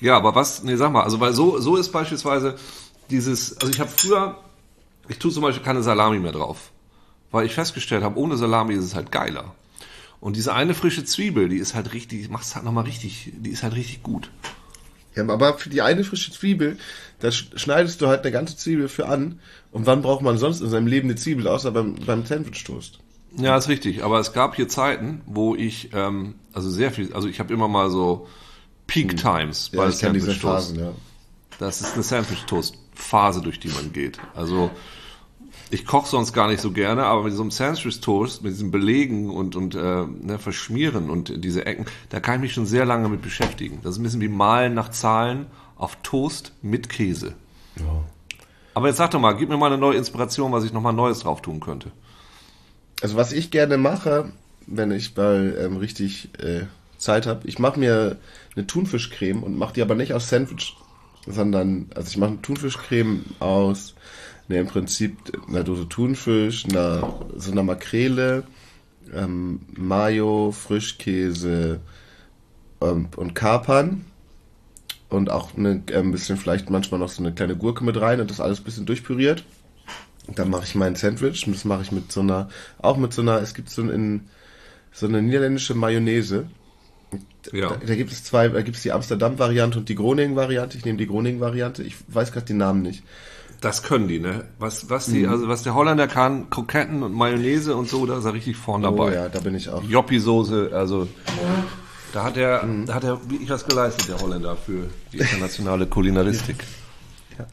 Ja, 0.00 0.16
aber 0.16 0.34
was, 0.34 0.62
nee, 0.64 0.76
sag 0.76 0.92
mal, 0.92 1.04
also 1.04 1.20
weil 1.20 1.32
so, 1.32 1.58
so 1.60 1.76
ist 1.76 1.90
beispielsweise 1.90 2.56
dieses, 3.10 3.56
also 3.58 3.72
ich 3.72 3.80
habe 3.80 3.90
früher, 3.90 4.36
ich 5.08 5.18
tue 5.18 5.30
zum 5.30 5.42
Beispiel 5.42 5.64
keine 5.64 5.82
Salami 5.82 6.18
mehr 6.18 6.32
drauf, 6.32 6.72
weil 7.30 7.46
ich 7.46 7.54
festgestellt 7.54 8.02
habe, 8.02 8.18
ohne 8.18 8.36
Salami 8.36 8.74
ist 8.74 8.84
es 8.84 8.94
halt 8.94 9.12
geiler. 9.12 9.54
Und 10.20 10.36
diese 10.36 10.54
eine 10.54 10.74
frische 10.74 11.04
Zwiebel, 11.04 11.48
die 11.48 11.56
ist 11.56 11.74
halt 11.74 11.92
richtig, 11.94 12.28
macht's 12.28 12.54
halt 12.54 12.64
nochmal 12.64 12.84
richtig, 12.84 13.32
die 13.34 13.50
ist 13.50 13.62
halt 13.62 13.74
richtig 13.74 14.02
gut. 14.02 14.30
Ja. 15.14 15.28
Aber 15.28 15.58
für 15.58 15.68
die 15.70 15.82
eine 15.82 16.04
frische 16.04 16.32
Zwiebel, 16.32 16.76
da 17.20 17.28
sch- 17.28 17.56
schneidest 17.58 18.00
du 18.00 18.08
halt 18.08 18.22
eine 18.22 18.32
ganze 18.32 18.56
Zwiebel 18.56 18.88
für 18.88 19.06
an. 19.08 19.40
Und 19.70 19.86
wann 19.86 20.02
braucht 20.02 20.22
man 20.22 20.38
sonst 20.38 20.60
in 20.60 20.68
seinem 20.68 20.86
Leben 20.86 21.08
eine 21.08 21.16
Zwiebel, 21.16 21.46
außer 21.48 21.70
beim, 21.70 21.94
beim 21.94 22.24
Sandwich-Toast? 22.26 22.98
Ja, 23.36 23.56
ist 23.56 23.68
richtig. 23.68 24.04
Aber 24.04 24.18
es 24.20 24.32
gab 24.32 24.56
hier 24.56 24.68
Zeiten, 24.68 25.22
wo 25.26 25.54
ich, 25.56 25.90
ähm, 25.94 26.34
also 26.52 26.68
sehr 26.70 26.90
viel, 26.90 27.12
also 27.14 27.28
ich 27.28 27.40
habe 27.40 27.54
immer 27.54 27.68
mal 27.68 27.90
so 27.90 28.28
Peak 28.86 29.16
Times 29.16 29.70
Ja, 29.72 29.82
bei 29.82 29.88
ich 29.88 29.98
kenne 29.98 30.12
diese 30.14 30.26
Sandwich 30.26 30.42
Toast. 30.42 30.68
Phasen, 30.68 30.78
ja. 30.80 30.92
Das 31.58 31.80
ist 31.80 31.94
eine 31.94 32.02
Sandwich-Toast-Phase, 32.02 33.40
durch 33.40 33.60
die 33.60 33.68
man 33.68 33.92
geht. 33.92 34.18
Also 34.34 34.70
ich 35.72 35.86
koche 35.86 36.06
sonst 36.06 36.34
gar 36.34 36.48
nicht 36.48 36.60
so 36.60 36.70
gerne, 36.70 37.04
aber 37.04 37.22
mit 37.24 37.32
so 37.32 37.40
einem 37.40 37.50
Sandwich-Toast, 37.50 38.42
mit 38.42 38.52
diesen 38.52 38.70
Belegen 38.70 39.30
und, 39.30 39.56
und 39.56 39.74
äh, 39.74 40.04
ne, 40.04 40.38
Verschmieren 40.38 41.08
und 41.08 41.42
diese 41.42 41.64
Ecken, 41.64 41.86
da 42.10 42.20
kann 42.20 42.36
ich 42.36 42.40
mich 42.42 42.52
schon 42.52 42.66
sehr 42.66 42.84
lange 42.84 43.08
mit 43.08 43.22
beschäftigen. 43.22 43.80
Das 43.82 43.92
ist 43.92 43.98
ein 43.98 44.02
bisschen 44.02 44.20
wie 44.20 44.28
Malen 44.28 44.74
nach 44.74 44.90
Zahlen 44.90 45.46
auf 45.76 45.96
Toast 46.02 46.52
mit 46.60 46.90
Käse. 46.90 47.34
Aber 48.74 48.88
jetzt 48.88 48.98
sag 48.98 49.12
doch 49.12 49.20
mal, 49.20 49.32
gib 49.32 49.48
mir 49.48 49.56
mal 49.56 49.68
eine 49.68 49.78
neue 49.78 49.96
Inspiration, 49.96 50.52
was 50.52 50.64
ich 50.64 50.74
nochmal 50.74 50.92
Neues 50.92 51.20
drauf 51.20 51.40
tun 51.40 51.60
könnte. 51.60 51.90
Also 53.00 53.16
was 53.16 53.32
ich 53.32 53.50
gerne 53.50 53.78
mache, 53.78 54.30
wenn 54.66 54.90
ich 54.90 55.16
mal 55.16 55.56
ähm, 55.58 55.78
richtig 55.78 56.28
äh, 56.38 56.66
Zeit 56.98 57.26
habe, 57.26 57.48
ich 57.48 57.58
mache 57.58 57.80
mir 57.80 58.18
eine 58.54 58.66
Thunfischcreme 58.66 59.42
und 59.42 59.56
mache 59.56 59.72
die 59.72 59.82
aber 59.82 59.94
nicht 59.94 60.12
aus 60.12 60.28
Sandwich, 60.28 60.76
sondern 61.26 61.86
also 61.94 62.10
ich 62.10 62.18
mache 62.18 62.32
eine 62.32 62.42
Thunfischcreme 62.42 63.24
aus 63.40 63.94
ne, 64.52 64.60
im 64.60 64.66
Prinzip 64.66 65.16
einer 65.48 65.64
Dose 65.64 65.88
Thunfisch, 65.88 66.64
einer 66.66 67.20
so 67.36 67.50
einer 67.50 67.62
Makrele, 67.62 68.44
ähm, 69.12 69.60
Mayo, 69.76 70.52
Frischkäse 70.52 71.80
ähm, 72.80 73.08
und 73.16 73.34
Kapern 73.34 74.04
und 75.08 75.30
auch 75.30 75.56
eine, 75.56 75.82
äh, 75.90 75.96
ein 75.96 76.12
bisschen 76.12 76.36
vielleicht 76.36 76.70
manchmal 76.70 77.00
noch 77.00 77.08
so 77.08 77.22
eine 77.22 77.32
kleine 77.32 77.56
Gurke 77.56 77.84
mit 77.84 78.00
rein 78.00 78.20
und 78.20 78.30
das 78.30 78.40
alles 78.40 78.60
ein 78.60 78.64
bisschen 78.64 78.86
durchpüriert. 78.86 79.44
Und 80.28 80.38
Dann 80.38 80.50
mache 80.50 80.64
ich 80.64 80.74
mein 80.74 80.94
Sandwich 80.94 81.46
und 81.46 81.54
das 81.54 81.64
mache 81.64 81.82
ich 81.82 81.90
mit 81.90 82.12
so 82.12 82.20
einer, 82.20 82.48
auch 82.78 82.96
mit 82.96 83.12
so 83.12 83.22
einer, 83.22 83.40
es 83.40 83.54
gibt 83.54 83.70
so, 83.70 83.82
ein, 83.82 84.28
so 84.92 85.06
eine 85.06 85.20
niederländische 85.20 85.74
Mayonnaise. 85.74 86.46
Ja. 87.52 87.70
Da, 87.70 87.76
da 87.86 87.94
gibt 87.96 88.12
es 88.12 88.22
zwei, 88.22 88.48
da 88.48 88.62
gibt 88.62 88.76
es 88.76 88.84
die 88.84 88.92
Amsterdam-Variante 88.92 89.78
und 89.78 89.88
die 89.88 89.96
Groningen-Variante. 89.96 90.78
Ich 90.78 90.84
nehme 90.84 90.98
die 90.98 91.08
Groningen-Variante. 91.08 91.82
Ich 91.82 91.96
weiß 92.06 92.30
gerade 92.32 92.46
die 92.46 92.54
Namen 92.54 92.82
nicht. 92.82 93.02
Das 93.62 93.82
können 93.84 94.08
die, 94.08 94.18
ne? 94.18 94.44
Was, 94.58 94.90
was 94.90 95.06
die, 95.06 95.26
also 95.26 95.48
was 95.48 95.62
der 95.62 95.74
Holländer 95.74 96.08
kann, 96.08 96.50
Kroketten 96.50 97.02
und 97.02 97.14
Mayonnaise 97.14 97.74
und 97.76 97.88
so, 97.88 98.04
da 98.06 98.18
ist 98.18 98.24
er 98.26 98.34
richtig 98.34 98.56
vorn 98.56 98.82
dabei. 98.82 99.04
Oh 99.04 99.10
ja, 99.14 99.28
da 99.30 99.40
bin 99.40 99.54
ich 99.54 99.68
auch. 99.70 99.82
Joppi-Soße, 99.84 100.70
also 100.74 101.06
da 102.12 102.24
hat 102.24 102.36
er, 102.36 102.66
da 102.86 102.94
hat 102.94 103.04
er 103.04 103.30
wirklich 103.30 103.48
was 103.48 103.64
geleistet, 103.66 104.08
der 104.08 104.20
Holländer, 104.20 104.56
für 104.56 104.90
die 105.12 105.18
internationale 105.20 105.86
Kulinaristik. 105.86 106.56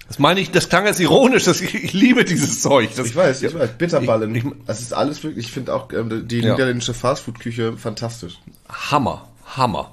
Das 0.07 0.19
meine 0.19 0.41
ich, 0.41 0.51
das 0.51 0.67
klang 0.67 0.85
jetzt 0.87 0.99
ironisch, 0.99 1.45
das, 1.45 1.61
ich, 1.61 1.73
ich 1.73 1.93
liebe 1.93 2.25
dieses 2.25 2.61
Zeug. 2.61 2.89
Das, 2.95 3.07
Ich 3.07 3.15
weiß, 3.15 3.43
ich 3.43 3.53
weiß. 3.53 3.69
Bitterballen. 3.77 4.35
Ich- 4.35 4.43
ich- 4.43 4.51
das 4.67 4.81
ist 4.81 4.93
alles 4.93 5.23
wirklich, 5.23 5.45
ich 5.45 5.51
finde 5.53 5.73
auch 5.73 5.93
ähm, 5.93 6.27
die 6.27 6.39
Ja. 6.41 6.51
niederländische 6.51 6.93
Fastfood-Küche 6.93 7.77
fantastisch. 7.77 8.39
Hammer, 8.67 9.27
Hammer. 9.55 9.91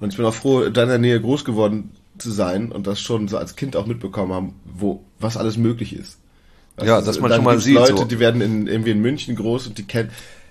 Und 0.00 0.10
ich 0.10 0.16
bin 0.18 0.26
auch 0.26 0.34
froh, 0.34 0.62
in 0.62 0.74
deiner 0.74 0.98
Nähe 0.98 1.18
groß 1.20 1.44
geworden 1.46 1.95
zu 2.18 2.30
sein 2.30 2.72
und 2.72 2.86
das 2.86 3.00
schon 3.00 3.28
so 3.28 3.38
als 3.38 3.56
Kind 3.56 3.76
auch 3.76 3.86
mitbekommen 3.86 4.32
haben, 4.32 4.54
wo, 4.64 5.04
was 5.18 5.36
alles 5.36 5.56
möglich 5.56 5.94
ist. 5.94 6.18
Ja, 6.82 7.00
dass 7.00 7.20
man 7.20 7.32
schon 7.32 7.44
mal 7.44 7.58
sieht, 7.58 7.74
Leute, 7.74 7.96
so. 7.96 8.04
die 8.04 8.18
werden 8.18 8.40
in, 8.42 8.66
irgendwie 8.66 8.90
in 8.90 9.00
München 9.00 9.34
groß 9.34 9.66
und 9.68 9.78
die 9.78 9.84
kennen. 9.84 10.10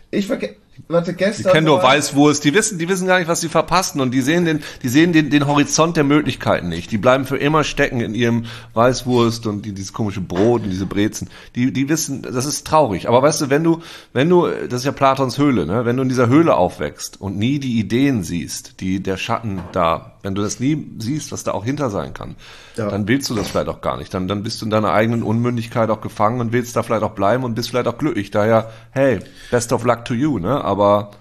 Ich 0.10 0.28
verge 0.28 0.56
warte, 0.88 1.14
gestern. 1.14 1.44
Die 1.44 1.50
kennen 1.52 1.66
nur 1.68 1.78
war- 1.78 1.90
Weißwurst, 1.92 2.44
die 2.44 2.54
wissen, 2.54 2.78
die 2.80 2.88
wissen 2.90 3.08
gar 3.08 3.20
nicht, 3.20 3.28
was 3.28 3.42
sie 3.42 3.50
verpassen 3.50 4.02
und 4.02 4.12
die 4.12 4.22
sehen 4.22 4.46
den, 4.46 4.62
die 4.84 4.90
sehen 4.90 5.14
den, 5.14 5.30
den 5.30 5.48
Horizont 5.48 5.98
der 5.98 6.04
Möglichkeiten 6.04 6.70
nicht. 6.70 6.92
Die 6.92 6.98
bleiben 6.98 7.26
für 7.26 7.38
immer 7.38 7.64
stecken 7.64 8.02
in 8.02 8.14
ihrem 8.14 8.46
Weißwurst 8.74 9.48
und 9.48 9.66
die, 9.66 9.72
dieses 9.74 9.94
komische 9.94 10.22
Brot 10.22 10.64
und 10.64 10.70
diese 10.70 10.86
Brezen. 10.86 11.30
Die, 11.56 11.72
die 11.72 11.90
wissen, 11.90 12.22
das 12.22 12.46
ist 12.46 12.68
traurig. 12.68 13.08
Aber 13.08 13.22
weißt 13.22 13.42
du, 13.42 13.50
wenn 13.50 13.64
du, 13.64 13.82
wenn 14.14 14.30
du, 14.30 14.48
das 14.48 14.82
ist 14.82 14.86
ja 14.86 14.92
Platons 14.92 15.38
Höhle, 15.38 15.66
ne? 15.66 15.86
Wenn 15.86 15.98
du 15.98 16.04
in 16.04 16.10
dieser 16.10 16.28
Höhle 16.28 16.56
aufwächst 16.56 17.20
und 17.20 17.38
nie 17.38 17.60
die 17.60 17.80
Ideen 17.80 18.24
siehst, 18.24 18.80
die 18.82 19.02
der 19.02 19.18
Schatten 19.18 19.62
da, 19.72 20.14
wenn 20.24 20.36
du 20.36 20.42
das 20.42 20.60
nie 20.60 20.86
siehst, 21.00 21.32
was 21.32 21.44
da 21.44 21.52
auch 21.52 21.64
hinter 21.64 21.90
sein 21.90 22.14
kann, 22.14 22.36
Ja. 22.76 22.90
dann 22.90 23.08
willst 23.08 23.30
du 23.30 23.36
das 23.36 23.48
vielleicht 23.50 23.68
auch 23.70 23.82
gar 23.82 23.98
nicht. 23.98 24.14
Dann, 24.14 24.28
dann 24.28 24.44
bist 24.44 24.60
du 24.62 24.66
in 24.66 24.72
deiner 24.72 24.92
eigenen 24.92 25.24
Unmündigkeit 25.24 25.90
auch 25.90 26.02
gefangen 26.02 26.42
und 26.42 26.52
willst 26.52 26.76
da 26.76 26.84
vielleicht 26.84 27.04
auch 27.04 27.12
bleiben 27.14 27.44
und 27.44 27.54
bist 27.56 27.70
vielleicht 27.70 27.88
auch 27.88 27.98
glücklich. 27.98 28.32
Daher, 28.32 28.72
hey, 28.92 29.20
best 29.52 29.72
of 29.72 29.84
luck 29.86 30.04
to 30.06 30.14
you, 30.14 30.40
ne? 30.40 30.65
Aber 30.66 31.12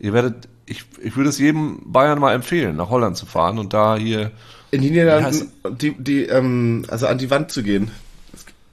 ihr 0.00 0.12
werdet, 0.12 0.48
ich, 0.66 0.84
ich 1.02 1.16
würde 1.16 1.30
es 1.30 1.38
jedem 1.38 1.80
Bayern 1.84 2.18
mal 2.18 2.34
empfehlen, 2.34 2.76
nach 2.76 2.90
Holland 2.90 3.16
zu 3.16 3.26
fahren 3.26 3.58
und 3.58 3.72
da 3.72 3.96
hier. 3.96 4.30
In 4.70 4.82
den 4.82 4.90
Niederlanden, 4.92 5.50
die, 5.80 5.92
die, 5.98 6.24
ähm, 6.24 6.84
also 6.88 7.06
an 7.06 7.18
die 7.18 7.30
Wand 7.30 7.50
zu 7.52 7.62
gehen. 7.62 7.90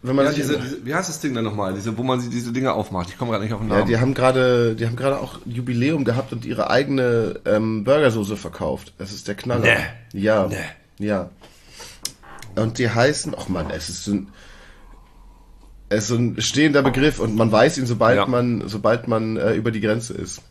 Wenn 0.01 0.15
man 0.15 0.25
Ja, 0.25 0.33
diese, 0.33 0.59
diese, 0.59 0.85
wie 0.85 0.93
heißt 0.93 1.09
das 1.09 1.19
Ding 1.19 1.33
denn 1.33 1.43
nochmal? 1.43 1.73
Diese, 1.73 1.97
wo 1.97 2.03
man 2.03 2.19
diese 2.29 2.51
Dinge 2.51 2.73
aufmacht. 2.73 3.09
Ich 3.09 3.17
komme 3.17 3.31
gerade 3.31 3.43
nicht 3.43 3.53
auf 3.53 3.59
den 3.61 3.69
Ja, 3.69 3.77
Namen. 3.77 3.87
die 3.87 3.97
haben 3.97 4.13
gerade, 4.13 4.75
die 4.75 4.85
haben 4.85 4.95
gerade 4.95 5.19
auch 5.19 5.39
Jubiläum 5.45 6.03
gehabt 6.05 6.31
und 6.31 6.45
ihre 6.45 6.69
eigene 6.69 7.39
ähm, 7.45 7.83
Burgersoße 7.85 8.37
verkauft. 8.37 8.93
Das 8.99 9.11
ist 9.11 9.27
der 9.27 9.35
Knaller. 9.35 9.63
Nee. 10.13 10.21
Ja. 10.21 10.47
Nee. 10.47 11.05
Ja. 11.07 11.29
Und 12.55 12.77
die 12.77 12.89
heißen, 12.89 13.35
ach 13.37 13.49
man, 13.49 13.69
es 13.71 13.89
ist 13.89 14.03
so 14.05 14.11
ein, 14.13 14.27
ist 15.89 16.07
so 16.07 16.15
ein 16.15 16.41
stehender 16.41 16.81
Begriff 16.81 17.19
und 17.19 17.35
man 17.35 17.51
weiß 17.51 17.77
ihn, 17.77 17.85
sobald 17.85 18.17
Ja. 18.17 18.25
man, 18.25 18.63
sobald 18.67 19.07
man 19.07 19.37
äh, 19.37 19.53
über 19.53 19.71
die 19.71 19.81
Grenze 19.81 20.13
ist. 20.13 20.41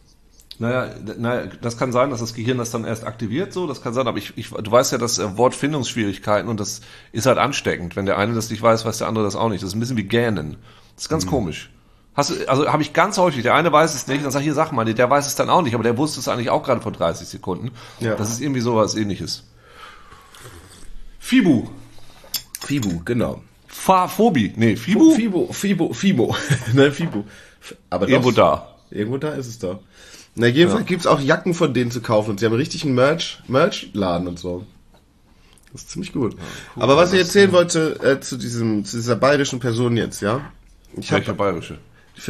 Naja, 0.60 0.94
naja, 1.18 1.48
das 1.60 1.76
kann 1.76 1.90
sein, 1.90 2.10
dass 2.10 2.20
das 2.20 2.32
Gehirn 2.34 2.58
das 2.58 2.70
dann 2.70 2.84
erst 2.84 3.04
aktiviert, 3.04 3.52
so, 3.52 3.66
das 3.66 3.82
kann 3.82 3.92
sein, 3.92 4.06
aber 4.06 4.18
ich, 4.18 4.34
ich, 4.36 4.50
du 4.50 4.70
weißt 4.70 4.92
ja, 4.92 4.98
dass 4.98 5.18
äh, 5.18 5.36
Wortfindungsschwierigkeiten 5.36 6.48
und 6.48 6.60
das 6.60 6.80
ist 7.10 7.26
halt 7.26 7.38
ansteckend. 7.38 7.96
Wenn 7.96 8.06
der 8.06 8.18
eine 8.18 8.34
das 8.34 8.50
nicht 8.50 8.62
weiß, 8.62 8.84
weiß 8.84 8.98
der 8.98 9.08
andere 9.08 9.24
das 9.24 9.34
auch 9.34 9.48
nicht. 9.48 9.62
Das 9.64 9.70
ist 9.70 9.74
ein 9.74 9.80
bisschen 9.80 9.96
wie 9.96 10.04
Gähnen. 10.04 10.56
Das 10.94 11.04
ist 11.04 11.08
ganz 11.08 11.26
komisch. 11.26 11.70
Hast 12.14 12.30
du, 12.30 12.48
also 12.48 12.72
habe 12.72 12.82
ich 12.84 12.92
ganz 12.92 13.18
häufig, 13.18 13.42
der 13.42 13.56
eine 13.56 13.72
weiß 13.72 13.92
es 13.96 14.06
nicht, 14.06 14.24
dann 14.24 14.30
sag 14.30 14.40
ich, 14.40 14.44
hier, 14.44 14.54
sag 14.54 14.70
mal, 14.70 14.84
der 14.84 15.10
weiß 15.10 15.26
es 15.26 15.34
dann 15.34 15.50
auch 15.50 15.62
nicht, 15.62 15.74
aber 15.74 15.82
der 15.82 15.98
wusste 15.98 16.20
es 16.20 16.28
eigentlich 16.28 16.50
auch 16.50 16.62
gerade 16.62 16.80
vor 16.80 16.92
30 16.92 17.26
Sekunden. 17.26 17.72
Ja. 17.98 18.14
Das 18.14 18.30
ist 18.30 18.40
irgendwie 18.40 18.60
sowas 18.60 18.94
ähnliches. 18.94 19.42
Fibu. 21.18 21.66
Fibu, 22.60 23.00
genau. 23.04 23.42
Fa 23.84 24.08
Phobi. 24.08 24.54
Nee, 24.56 24.76
Fibu? 24.76 25.10
Fibo, 25.14 25.52
Fibo, 25.52 25.92
Fibo. 25.92 26.34
ne, 26.72 26.90
Fibo. 26.90 27.24
Aber 27.90 28.08
Irgendwo 28.08 28.30
da. 28.30 28.66
Irgendwo 28.90 29.18
da 29.18 29.32
ist 29.34 29.46
es 29.46 29.58
doch. 29.58 29.80
Na, 30.36 30.46
jedenfalls 30.46 30.86
gibt's 30.86 31.06
auch 31.06 31.20
Jacken 31.20 31.52
von 31.52 31.74
denen 31.74 31.90
zu 31.90 32.00
kaufen 32.00 32.30
und 32.30 32.40
sie 32.40 32.46
haben 32.46 32.52
einen 32.54 32.60
richtigen 32.60 32.94
Merch, 32.94 33.42
Merch-Laden 33.46 34.26
und 34.26 34.38
so. 34.38 34.64
Das 35.72 35.82
ist 35.82 35.90
ziemlich 35.90 36.14
gut. 36.14 36.34
Aber 36.76 36.96
was 36.96 37.12
ich 37.12 37.18
erzählen 37.18 37.52
wollte 37.52 38.00
äh, 38.02 38.20
zu 38.20 38.38
diesem, 38.38 38.86
zu 38.86 38.96
dieser 38.96 39.16
bayerischen 39.16 39.60
Person 39.60 39.98
jetzt, 39.98 40.22
ja? 40.22 40.40
Ich 40.96 41.12
Welche 41.12 41.28
habe 41.28 41.36
bayerische? 41.38 41.78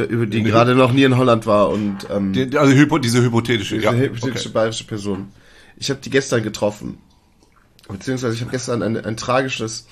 über 0.09 0.25
die 0.25 0.43
gerade 0.43 0.75
noch 0.75 0.91
nie 0.91 1.03
in 1.03 1.15
Holland 1.15 1.45
war 1.47 1.69
und 1.69 1.99
ähm, 2.11 2.33
Die, 2.33 2.57
also 2.57 2.73
hypo, 2.73 2.97
diese 2.97 3.21
hypothetische. 3.21 3.75
diese 3.75 3.85
Ja, 3.85 3.93
hypothetische 3.93 4.49
okay. 4.49 4.53
bayerische 4.55 4.83
Person. 4.83 5.29
Ich 5.77 5.89
habe 5.89 6.01
die 6.01 6.09
gestern 6.09 6.43
getroffen. 6.43 6.97
Beziehungsweise 7.87 8.33
ich 8.35 8.41
habe 8.41 8.51
gestern 8.51 8.81
ein, 8.83 8.97
ein 8.97 9.15
tragisches, 9.15 9.87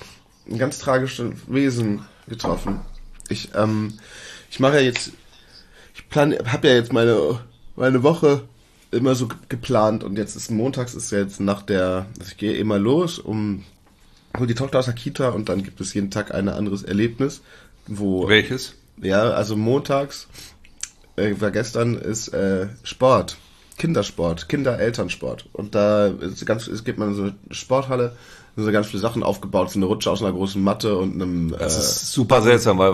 ein 0.50 0.58
ganz 0.58 0.78
tragisches 0.78 1.32
Wesen 1.46 2.04
getroffen. 2.28 2.80
Ich, 3.28 3.50
ähm, 3.54 3.94
ich 4.50 4.60
mache 4.60 4.74
ja 4.76 4.80
jetzt, 4.80 5.12
ich 5.94 6.08
plan, 6.08 6.34
habe 6.46 6.68
ja 6.68 6.74
jetzt 6.74 6.92
meine, 6.92 7.40
meine 7.76 8.02
Woche 8.02 8.42
immer 8.90 9.14
so 9.14 9.28
ge- 9.28 9.38
geplant 9.48 10.04
und 10.04 10.16
jetzt 10.18 10.36
ist 10.36 10.50
montags 10.50 10.94
ist 10.94 11.10
ja 11.10 11.18
jetzt 11.18 11.40
nach 11.40 11.62
der, 11.62 12.06
also 12.18 12.30
ich 12.30 12.36
gehe 12.36 12.54
immer 12.54 12.78
los, 12.78 13.18
um 13.18 13.64
hol 14.38 14.46
die 14.46 14.54
Tochter 14.54 14.78
aus 14.78 14.84
der 14.86 14.94
Kita 14.94 15.30
und 15.30 15.48
dann 15.48 15.62
gibt 15.62 15.80
es 15.80 15.94
jeden 15.94 16.10
Tag 16.10 16.34
ein 16.34 16.48
anderes 16.48 16.82
Erlebnis, 16.82 17.40
wo 17.86 18.28
Welches? 18.28 18.74
ja, 19.00 19.30
also 19.30 19.56
montags, 19.56 20.28
äh, 21.16 21.34
war 21.40 21.50
gestern, 21.50 21.96
ist 21.96 22.28
äh, 22.28 22.68
Sport. 22.82 23.36
Kindersport, 23.78 24.48
Kinder-Elternsport. 24.48 25.46
Und 25.52 25.74
da 25.74 26.06
ist 26.06 26.44
ganz, 26.46 26.66
es 26.66 26.84
gibt 26.84 26.98
man 26.98 27.14
so 27.14 27.22
eine 27.24 27.34
Sporthalle, 27.50 28.08
da 28.08 28.62
sind 28.62 28.64
so 28.64 28.72
ganz 28.72 28.86
viele 28.86 29.00
Sachen 29.00 29.22
aufgebaut, 29.22 29.70
so 29.70 29.78
eine 29.78 29.86
Rutsche 29.86 30.10
aus 30.10 30.22
einer 30.22 30.32
großen 30.32 30.62
Matte 30.62 30.96
und 30.96 31.14
einem, 31.14 31.54
äh, 31.54 31.58
Das 31.58 31.76
ist 31.76 32.12
super 32.12 32.40
seltsam, 32.42 32.78
weil 32.78 32.92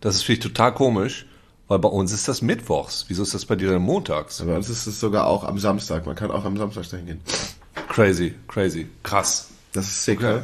das 0.00 0.16
ist 0.16 0.22
finde 0.22 0.38
ich 0.40 0.42
total 0.44 0.72
komisch, 0.74 1.26
weil 1.68 1.78
bei 1.78 1.88
uns 1.88 2.12
ist 2.12 2.28
das 2.28 2.42
mittwochs. 2.42 3.04
Wieso 3.08 3.22
ist 3.22 3.34
das 3.34 3.44
bei 3.44 3.56
dir 3.56 3.70
denn 3.70 3.82
montags? 3.82 4.42
bei 4.42 4.56
uns 4.56 4.68
ist 4.68 4.86
es 4.86 4.98
sogar 4.98 5.26
auch 5.26 5.44
am 5.44 5.58
Samstag. 5.58 6.06
Man 6.06 6.16
kann 6.16 6.30
auch 6.30 6.44
am 6.44 6.56
Samstag 6.56 6.88
dahin 6.90 7.06
gehen. 7.06 7.20
Crazy, 7.88 8.34
crazy, 8.48 8.88
krass. 9.02 9.48
Das 9.72 9.86
ist 9.86 10.04
sick, 10.04 10.18
Okay. 10.18 10.40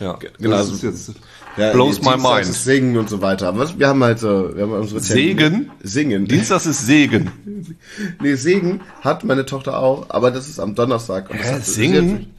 Ja, 0.00 0.18
genau, 0.38 0.56
Das 0.56 0.70
ist 0.72 0.82
jetzt 0.82 1.12
Ja, 1.56 1.72
blows 1.72 2.00
my 2.00 2.16
mind. 2.16 2.40
ist 2.48 2.64
Singen 2.64 2.96
und 2.96 3.08
so 3.10 3.20
weiter. 3.22 3.48
Aber 3.48 3.78
wir 3.78 3.86
haben 3.88 4.02
halt 4.02 4.18
so, 4.18 4.56
wir 4.56 4.62
haben 4.64 4.72
unsere 4.72 5.00
Segen? 5.00 5.70
Singen. 5.82 6.26
Dienstags 6.26 6.66
ist 6.66 6.86
Segen. 6.86 7.30
Nee, 8.20 8.34
Segen 8.34 8.80
hat 9.02 9.24
meine 9.24 9.44
Tochter 9.46 9.78
auch, 9.78 10.06
aber 10.08 10.30
das 10.30 10.48
ist 10.48 10.58
am 10.58 10.74
Donnerstag. 10.74 11.28
Das 11.28 11.38
Hä, 11.46 11.52
hat- 11.54 11.64
Singen? 11.66 12.34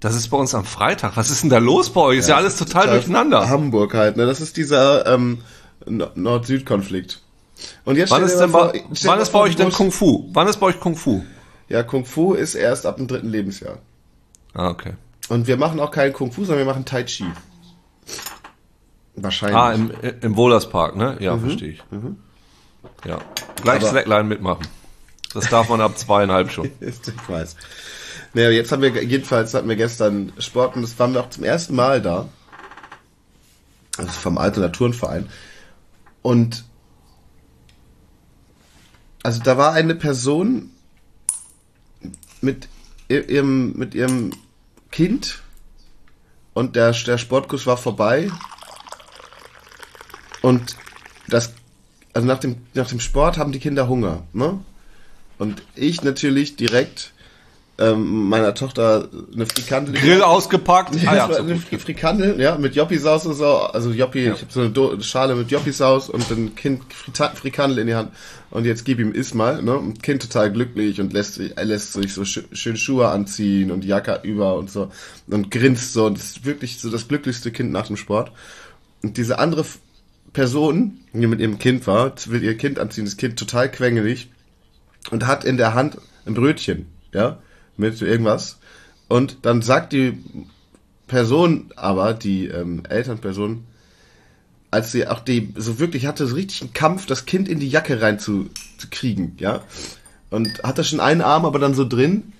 Das 0.00 0.14
ist 0.14 0.28
bei 0.28 0.36
uns 0.36 0.54
am 0.54 0.64
Freitag. 0.64 1.16
Was 1.16 1.30
ist 1.30 1.42
denn 1.42 1.50
da 1.50 1.58
los 1.58 1.90
bei 1.90 2.00
euch? 2.00 2.18
Ist 2.18 2.28
ja, 2.28 2.36
alles 2.36 2.56
total 2.56 2.88
durcheinander. 2.88 3.48
Hamburg 3.48 3.94
halt, 3.94 4.16
ne? 4.16 4.26
Das 4.26 4.40
ist 4.40 4.56
dieser 4.56 5.06
ähm, 5.06 5.38
No- 5.86 6.08
Nord-Süd-Konflikt. 6.14 7.22
Und 7.84 7.96
jetzt 7.96 8.10
Wann 8.10 8.22
ist 8.22 8.36
denn 8.38 8.52
bei, 8.52 8.58
vor- 8.58 8.72
stell 8.92 9.10
wann 9.10 9.20
ist 9.20 9.30
bei 9.32 9.38
euch 9.38 9.56
denn 9.56 9.70
Kung 9.72 9.90
Fu? 9.90 10.28
Wann 10.32 10.46
ist 10.48 10.58
bei 10.58 10.66
euch 10.66 10.78
Kung 10.80 10.94
Fu? 10.96 11.24
Ja, 11.68 11.82
Kung 11.82 12.04
Fu 12.04 12.34
ist 12.34 12.54
erst 12.54 12.84
ab 12.86 12.98
dem 12.98 13.06
dritten 13.06 13.30
Lebensjahr. 13.30 13.78
Ah, 14.52 14.68
okay. 14.68 14.92
Und 15.28 15.46
wir 15.46 15.56
machen 15.56 15.80
auch 15.80 15.90
keinen 15.90 16.12
Kung 16.12 16.32
Fu, 16.32 16.44
sondern 16.44 16.66
wir 16.66 16.72
machen 16.72 16.84
Tai 16.84 17.04
Chi. 17.04 17.24
Wahrscheinlich. 19.16 19.56
Ah, 19.56 19.72
im, 19.72 19.92
im 20.20 20.36
Wohlers 20.36 20.68
Park, 20.68 20.96
ne? 20.96 21.16
Ja, 21.20 21.38
verstehe 21.38 21.70
ich. 21.70 21.82
Ja. 23.04 23.20
Gleich 23.62 23.80
Aber- 23.80 23.88
Slackline 23.90 24.24
mitmachen. 24.24 24.66
Das 25.32 25.48
darf 25.48 25.68
man 25.68 25.80
ab 25.80 25.96
zweieinhalb 25.98 26.50
schon. 26.50 26.70
Ich 26.80 27.28
weiß. 27.28 27.56
Naja, 28.34 28.50
jetzt 28.50 28.72
haben 28.72 28.82
wir, 28.82 29.02
jedenfalls 29.04 29.54
hatten 29.54 29.68
wir 29.68 29.76
gestern 29.76 30.32
Sport 30.38 30.74
und 30.76 30.82
das 30.82 30.98
waren 30.98 31.14
wir 31.14 31.20
auch 31.20 31.30
zum 31.30 31.44
ersten 31.44 31.74
Mal 31.74 32.02
da. 32.02 32.28
Also 33.96 34.10
vom 34.10 34.38
Alter 34.38 34.72
Turnverein. 34.72 35.28
Und 36.22 36.64
also 39.22 39.40
da 39.42 39.56
war 39.56 39.72
eine 39.72 39.94
Person 39.94 40.70
mit 42.40 42.68
ihrem, 43.08 43.72
mit 43.74 43.94
ihrem 43.94 44.32
Kind 44.94 45.42
und 46.52 46.76
der, 46.76 46.92
der 46.92 47.18
Sportkurs 47.18 47.66
war 47.66 47.76
vorbei. 47.76 48.30
Und 50.40 50.76
das, 51.26 51.52
also 52.12 52.28
nach 52.28 52.38
dem, 52.38 52.58
nach 52.74 52.88
dem 52.88 53.00
Sport 53.00 53.36
haben 53.36 53.50
die 53.50 53.58
Kinder 53.58 53.88
Hunger, 53.88 54.22
ne? 54.32 54.60
Und 55.36 55.64
ich 55.74 56.04
natürlich 56.04 56.54
direkt 56.54 57.12
ähm, 57.78 58.28
meiner 58.28 58.54
Tochter 58.54 59.08
eine 59.34 59.46
Frikandel. 59.46 59.94
Grill 59.94 60.22
ausgepackt. 60.22 60.94
Ah, 61.06 61.14
ja, 61.14 61.28
Ja, 61.28 61.34
so 61.34 61.42
eine 61.42 61.54
gut. 61.54 61.80
Frikandel, 61.80 62.40
ja, 62.40 62.56
mit 62.56 62.76
Joppi-Saus 62.76 63.26
und 63.26 63.34
so. 63.34 63.44
Also 63.46 63.90
Joppi, 63.90 64.26
ich 64.26 64.30
habe 64.42 64.46
so 64.48 64.60
eine 64.60 64.70
Do 64.70 65.00
Schale 65.00 65.34
mit 65.34 65.50
Joppi-Saus 65.50 66.08
und 66.08 66.30
ein 66.30 66.54
Kind 66.54 66.82
Frikandel 66.92 67.78
in 67.78 67.86
die 67.88 67.94
Hand. 67.94 68.12
Und 68.50 68.64
jetzt 68.64 68.84
gib 68.84 69.00
ihm 69.00 69.12
iss 69.12 69.34
mal, 69.34 69.60
ne? 69.62 69.76
Und 69.76 70.02
Kind 70.02 70.22
total 70.22 70.52
glücklich 70.52 71.00
und 71.00 71.12
lässt 71.12 71.34
sich, 71.34 71.56
er 71.56 71.64
lässt 71.64 71.92
sich 71.92 72.14
so 72.14 72.24
schön, 72.24 72.44
schön 72.52 72.76
Schuhe 72.76 73.08
anziehen 73.08 73.72
und 73.72 73.84
Jacke 73.84 74.20
über 74.22 74.54
und 74.54 74.70
so. 74.70 74.90
Und 75.26 75.50
grinst 75.50 75.92
so. 75.92 76.06
Und 76.06 76.16
das 76.18 76.24
ist 76.26 76.44
wirklich 76.44 76.80
so 76.80 76.90
das 76.90 77.08
glücklichste 77.08 77.50
Kind 77.50 77.72
nach 77.72 77.88
dem 77.88 77.96
Sport. 77.96 78.30
Und 79.02 79.16
diese 79.16 79.40
andere 79.40 79.64
Person, 80.32 80.98
die 81.12 81.26
mit 81.26 81.40
ihrem 81.40 81.58
Kind 81.58 81.86
war, 81.86 82.12
will 82.26 82.42
ihr 82.42 82.56
Kind 82.56 82.78
anziehen, 82.78 83.04
das 83.04 83.16
Kind 83.16 83.38
total 83.38 83.70
quengelig 83.70 84.30
und 85.10 85.26
hat 85.26 85.44
in 85.44 85.56
der 85.56 85.74
Hand 85.74 85.98
ein 86.26 86.34
Brötchen, 86.34 86.86
ja, 87.12 87.38
mit 87.76 88.00
irgendwas. 88.00 88.58
Und 89.08 89.38
dann 89.42 89.62
sagt 89.62 89.92
die 89.92 90.18
Person 91.06 91.70
aber, 91.76 92.14
die 92.14 92.46
ähm, 92.46 92.82
Elternperson, 92.88 93.64
als 94.70 94.92
sie 94.92 95.06
auch 95.06 95.20
die 95.20 95.52
so 95.56 95.78
wirklich 95.78 96.06
hatte, 96.06 96.26
so 96.26 96.34
richtig 96.34 96.62
einen 96.62 96.72
Kampf, 96.72 97.06
das 97.06 97.26
Kind 97.26 97.48
in 97.48 97.60
die 97.60 97.68
Jacke 97.68 98.00
rein 98.00 98.18
zu, 98.18 98.50
zu 98.78 98.88
kriegen, 98.90 99.36
ja. 99.38 99.62
Und 100.30 100.62
hatte 100.64 100.82
schon 100.82 101.00
einen 101.00 101.20
Arm, 101.20 101.44
aber 101.44 101.58
dann 101.58 101.74
so 101.74 101.86
drin. 101.86 102.32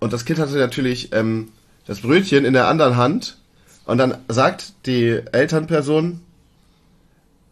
Und 0.00 0.12
das 0.12 0.24
Kind 0.24 0.38
hatte 0.38 0.58
natürlich 0.58 1.12
ähm, 1.12 1.48
das 1.86 2.00
Brötchen 2.00 2.44
in 2.44 2.52
der 2.52 2.68
anderen 2.68 2.96
Hand 2.96 3.38
Und 3.86 3.96
dann 3.98 4.18
sagt 4.28 4.74
die 4.84 5.22
Elternperson, 5.32 6.20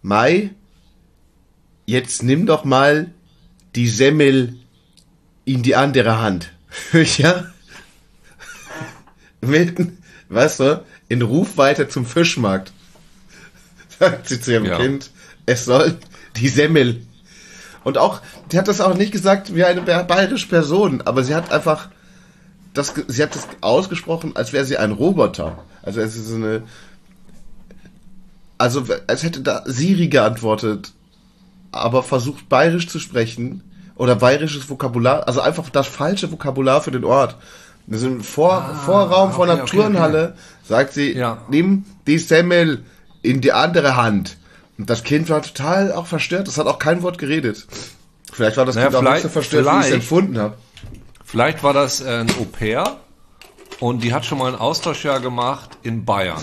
Mai, 0.03 0.51
jetzt 1.87 2.23
nimm 2.23 2.45
doch 2.45 2.65
mal 2.65 3.11
die 3.75 3.89
Semmel 3.89 4.55
in 5.47 5.63
die 5.63 5.75
andere 5.75 6.21
Hand. 6.21 6.53
ja? 7.19 7.47
Mitten, 9.41 9.99
weißt 10.29 10.61
du, 10.61 10.85
in 11.09 11.23
Rufweite 11.23 11.89
zum 11.89 12.07
Fischmarkt. 12.07 12.73
Sagt 13.99 14.29
sie 14.29 14.41
zu 14.41 14.53
ihrem 14.53 14.65
Ja. 14.65 14.79
Kind, 14.79 15.11
es 15.47 15.65
soll 15.65 15.97
die 16.37 16.49
Semmel. 16.49 17.03
Und 17.85 17.99
auch, 17.99 18.21
die 18.51 18.59
hat 18.59 18.69
das 18.69 18.81
auch 18.81 18.95
nicht 18.95 19.13
gesagt 19.13 19.55
wie 19.55 19.65
eine 19.65 19.81
bayerische 19.83 20.49
Person, 20.49 21.03
aber 21.03 21.23
sie 21.23 21.35
hat 21.35 21.53
einfach, 21.53 21.89
das, 22.75 22.93
sie 23.07 23.23
hat 23.23 23.35
das 23.35 23.47
ausgesprochen, 23.61 24.35
als 24.35 24.53
wäre 24.53 24.65
sie 24.65 24.77
ein 24.77 24.93
Roboter. 24.93 25.65
Also 25.83 26.01
es 26.01 26.17
ist 26.17 26.33
eine, 26.33 26.65
also 28.59 28.85
als 29.07 29.23
hätte 29.23 29.41
da 29.41 29.63
Siri 29.67 30.09
geantwortet, 30.09 30.93
aber 31.71 32.03
versucht 32.03 32.49
bayerisch 32.49 32.89
zu 32.89 32.99
sprechen 32.99 33.63
oder 33.97 34.15
bayerisches 34.17 34.69
Vokabular, 34.69 35.27
also 35.27 35.41
einfach 35.41 35.69
das 35.71 35.87
falsche 35.87 36.31
Vokabular 36.31 36.81
für 36.83 36.91
den 36.91 37.05
Ort. 37.05 37.37
Das 37.87 38.01
ist 38.01 38.07
im 38.07 38.21
Vor 38.23 38.63
Vorraum 38.85 39.33
von 39.33 39.49
einer 39.49 39.61
Ah, 39.61 39.63
okay, 39.63 39.77
Turnhalle, 39.77 40.35
sagt 40.65 40.93
sie, 40.93 41.13
Ja. 41.17 41.39
nimm 41.49 41.85
die 42.07 42.19
Semmel 42.19 42.85
in 43.23 43.41
die 43.41 43.53
andere 43.53 43.97
Hand. 43.97 44.37
Und 44.79 44.91
das 44.91 45.05
Kind 45.05 45.31
war 45.31 45.41
total 45.43 45.93
auch 45.93 46.07
verstört, 46.07 46.49
das 46.49 46.59
hat 46.59 46.67
auch 46.67 46.79
kein 46.79 47.03
Wort 47.03 47.19
geredet. 47.19 47.67
Vielleicht 48.33 48.57
war 48.57 48.65
das 48.67 48.75
Naja, 48.75 48.89
Kind 48.89 48.97
auch 49.07 49.13
nicht 49.13 49.23
so 49.23 49.29
verstört, 49.29 49.67
wie 49.67 49.81
ich 49.81 49.87
es 49.87 49.93
empfunden 49.93 50.37
habe. 50.39 50.55
Vielleicht 51.25 51.63
war 51.63 51.73
das 51.73 52.01
äh, 52.01 52.09
ein 52.21 52.31
Au-pair 52.31 52.97
und 53.81 54.03
die 54.03 54.13
hat 54.13 54.27
schon 54.27 54.39
mal 54.39 54.53
ein 54.53 54.59
Austauschjahr 54.59 55.21
gemacht 55.21 55.71
in 55.83 56.05
Bayern. 56.05 56.43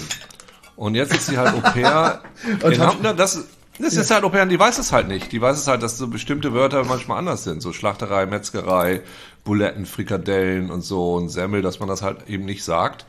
Und 0.75 0.95
jetzt 0.95 1.13
ist 1.13 1.27
sie 1.27 1.37
halt 1.37 1.53
Au-pair. 1.53 2.21
in 2.63 2.79
hat- 2.81 2.87
Hamburg. 2.95 3.17
das, 3.17 3.43
das 3.79 3.95
ist 3.95 4.11
halt 4.11 4.23
Au-pair 4.23 4.43
und 4.43 4.49
die 4.49 4.59
weiß 4.59 4.77
es 4.77 4.91
halt 4.91 5.07
nicht. 5.07 5.31
Die 5.31 5.41
weiß 5.41 5.57
es 5.57 5.67
halt, 5.67 5.81
dass 5.81 5.97
so 5.97 6.07
bestimmte 6.07 6.53
Wörter 6.53 6.83
manchmal 6.83 7.17
anders 7.17 7.43
sind. 7.43 7.61
So 7.61 7.73
Schlachterei, 7.73 8.25
Metzgerei, 8.25 9.01
Buletten, 9.43 9.85
Frikadellen 9.85 10.69
und 10.69 10.81
so 10.81 11.15
und 11.15 11.29
Semmel, 11.29 11.61
dass 11.61 11.79
man 11.79 11.89
das 11.89 12.01
halt 12.01 12.29
eben 12.29 12.45
nicht 12.45 12.63
sagt. 12.63 13.05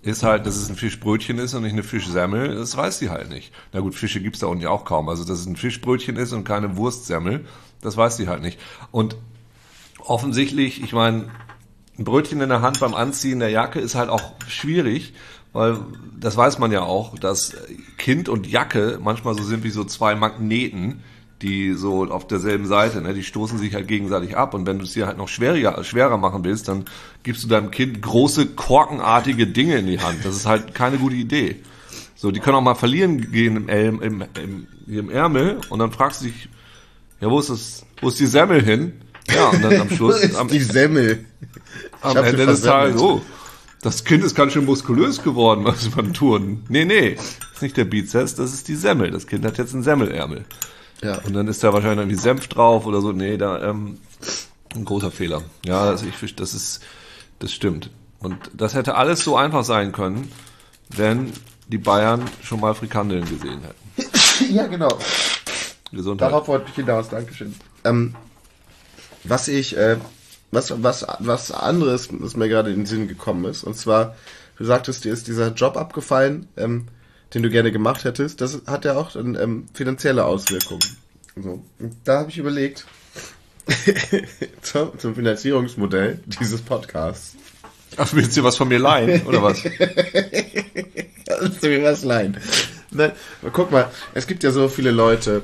Ist 0.00 0.22
halt, 0.22 0.46
dass 0.46 0.56
es 0.56 0.70
ein 0.70 0.76
Fischbrötchen 0.76 1.38
ist 1.38 1.54
und 1.54 1.64
nicht 1.64 1.72
eine 1.72 1.82
Fischsemmel, 1.82 2.54
das 2.54 2.76
weiß 2.76 3.00
sie 3.00 3.10
halt 3.10 3.30
nicht. 3.30 3.52
Na 3.72 3.80
gut, 3.80 3.94
Fische 3.96 4.20
gibt's 4.20 4.38
da 4.38 4.46
unten 4.46 4.62
ja 4.62 4.70
auch 4.70 4.84
kaum. 4.84 5.08
Also, 5.08 5.24
dass 5.24 5.40
es 5.40 5.46
ein 5.46 5.56
Fischbrötchen 5.56 6.16
ist 6.16 6.32
und 6.32 6.44
keine 6.44 6.76
Wurstsemmel, 6.76 7.44
das 7.80 7.96
weiß 7.96 8.16
sie 8.16 8.28
halt 8.28 8.40
nicht. 8.40 8.60
Und 8.92 9.16
offensichtlich, 9.98 10.82
ich 10.82 10.92
meine, 10.92 11.30
ein 11.98 12.04
Brötchen 12.04 12.40
in 12.40 12.48
der 12.48 12.62
Hand 12.62 12.78
beim 12.78 12.94
Anziehen 12.94 13.40
der 13.40 13.50
Jacke 13.50 13.80
ist 13.80 13.96
halt 13.96 14.08
auch 14.08 14.22
schwierig, 14.46 15.14
weil 15.52 15.78
das 16.18 16.36
weiß 16.36 16.58
man 16.58 16.72
ja 16.72 16.82
auch, 16.82 17.18
dass 17.18 17.54
Kind 17.96 18.28
und 18.28 18.46
Jacke 18.46 18.98
manchmal 19.02 19.34
so 19.34 19.42
sind 19.42 19.64
wie 19.64 19.70
so 19.70 19.84
zwei 19.84 20.14
Magneten, 20.14 21.02
die 21.42 21.74
so 21.74 22.04
auf 22.04 22.26
derselben 22.26 22.66
Seite, 22.66 23.00
ne, 23.00 23.14
die 23.14 23.22
stoßen 23.22 23.58
sich 23.58 23.74
halt 23.74 23.86
gegenseitig 23.86 24.36
ab 24.36 24.54
und 24.54 24.66
wenn 24.66 24.78
du 24.78 24.84
es 24.84 24.92
dir 24.92 25.06
halt 25.06 25.18
noch 25.18 25.28
schwerer, 25.28 25.84
schwerer 25.84 26.18
machen 26.18 26.44
willst, 26.44 26.66
dann 26.68 26.84
gibst 27.22 27.44
du 27.44 27.48
deinem 27.48 27.70
Kind 27.70 28.02
große 28.02 28.46
korkenartige 28.46 29.46
Dinge 29.46 29.76
in 29.76 29.86
die 29.86 30.00
Hand. 30.00 30.24
Das 30.24 30.34
ist 30.34 30.46
halt 30.46 30.74
keine 30.74 30.98
gute 30.98 31.14
Idee. 31.14 31.56
So, 32.16 32.32
die 32.32 32.40
können 32.40 32.56
auch 32.56 32.62
mal 32.62 32.74
verlieren 32.74 33.30
gehen 33.30 33.56
im, 33.56 33.68
Elm, 33.68 34.02
im, 34.02 34.24
im, 34.42 34.66
im 34.88 35.10
Ärmel 35.10 35.60
und 35.68 35.78
dann 35.78 35.92
fragst 35.92 36.22
du 36.22 36.26
dich, 36.26 36.48
ja, 37.20 37.30
wo 37.30 37.38
ist 37.38 37.50
das, 37.50 37.86
wo 38.00 38.08
ist 38.08 38.18
die 38.18 38.26
Semmel 38.26 38.62
hin? 38.62 38.92
Ja, 39.32 39.50
und 39.50 39.62
dann 39.62 39.80
am 39.80 39.90
Schluss, 39.94 40.34
am, 40.34 40.48
die 40.48 40.58
Semmel? 40.58 41.24
am 42.00 42.16
Ende 42.16 42.46
des. 42.46 42.62
Tages, 42.62 43.00
oh, 43.00 43.22
das 43.82 44.04
Kind 44.04 44.24
ist 44.24 44.34
ganz 44.34 44.52
schön 44.52 44.64
muskulös 44.64 45.22
geworden, 45.22 45.64
was 45.64 45.88
beim 45.90 46.12
Touren. 46.12 46.64
Nee, 46.68 46.84
nee, 46.84 47.16
ist 47.54 47.62
nicht 47.62 47.76
der 47.76 47.84
Bizeps, 47.84 48.34
das 48.34 48.52
ist 48.52 48.68
die 48.68 48.74
Semmel. 48.74 49.10
Das 49.10 49.26
Kind 49.26 49.44
hat 49.44 49.58
jetzt 49.58 49.74
einen 49.74 49.82
Semmelärmel. 49.82 50.44
Ja. 51.02 51.18
Und 51.18 51.32
dann 51.32 51.46
ist 51.46 51.62
da 51.62 51.72
wahrscheinlich 51.72 51.98
irgendwie 51.98 52.20
Senf 52.20 52.48
drauf 52.48 52.86
oder 52.86 53.00
so. 53.00 53.12
Nee, 53.12 53.36
da, 53.36 53.62
ähm, 53.62 53.98
ein 54.74 54.84
großer 54.84 55.10
Fehler. 55.10 55.42
Ja, 55.64 55.92
das, 55.92 56.02
ich, 56.02 56.34
das 56.34 56.54
ist, 56.54 56.82
das 57.38 57.52
stimmt. 57.52 57.90
Und 58.20 58.36
das 58.52 58.74
hätte 58.74 58.96
alles 58.96 59.22
so 59.22 59.36
einfach 59.36 59.64
sein 59.64 59.92
können, 59.92 60.30
wenn 60.88 61.32
die 61.68 61.78
Bayern 61.78 62.22
schon 62.42 62.60
mal 62.60 62.74
Frikandeln 62.74 63.24
gesehen 63.28 63.60
hätten. 63.62 64.54
ja, 64.54 64.66
genau. 64.66 64.88
Gesundheit. 65.92 66.30
Darauf 66.30 66.48
wollte 66.48 66.66
ich 66.68 66.74
hinaus, 66.74 67.08
Dankeschön. 67.08 67.54
Ähm, 67.84 68.14
was 69.24 69.48
ich, 69.48 69.76
äh, 69.76 69.96
was, 70.50 70.82
was, 70.82 71.06
was 71.18 71.52
anderes, 71.52 72.08
was 72.10 72.36
mir 72.36 72.48
gerade 72.48 72.70
in 72.70 72.80
den 72.80 72.86
Sinn 72.86 73.08
gekommen 73.08 73.44
ist, 73.44 73.64
und 73.64 73.76
zwar, 73.76 74.16
du 74.56 74.64
sagtest, 74.64 75.04
dir 75.04 75.12
ist 75.12 75.26
dieser 75.26 75.52
Job 75.52 75.76
abgefallen, 75.76 76.48
ähm, 76.56 76.86
den 77.34 77.42
du 77.42 77.50
gerne 77.50 77.70
gemacht 77.72 78.04
hättest, 78.04 78.40
das 78.40 78.62
hat 78.66 78.84
ja 78.84 78.96
auch 78.96 79.12
dann, 79.12 79.34
ähm, 79.34 79.66
finanzielle 79.74 80.24
Auswirkungen. 80.24 80.82
So. 81.36 81.62
Und 81.78 81.96
da 82.04 82.20
habe 82.20 82.30
ich 82.30 82.38
überlegt, 82.38 82.86
zum, 84.62 84.98
zum 84.98 85.14
Finanzierungsmodell 85.14 86.20
dieses 86.40 86.62
Podcasts. 86.62 87.36
Ach, 87.96 88.12
willst 88.14 88.36
du 88.36 88.44
was 88.44 88.56
von 88.56 88.68
mir 88.68 88.78
leihen, 88.78 89.26
oder 89.26 89.42
was? 89.42 89.62
Kannst 91.26 91.62
du 91.62 91.68
mir 91.68 91.82
was 91.82 92.04
leihen? 92.04 92.38
Nein, 92.90 93.12
guck 93.52 93.70
mal, 93.70 93.90
es 94.14 94.26
gibt 94.26 94.42
ja 94.42 94.50
so 94.50 94.68
viele 94.68 94.90
Leute, 94.90 95.42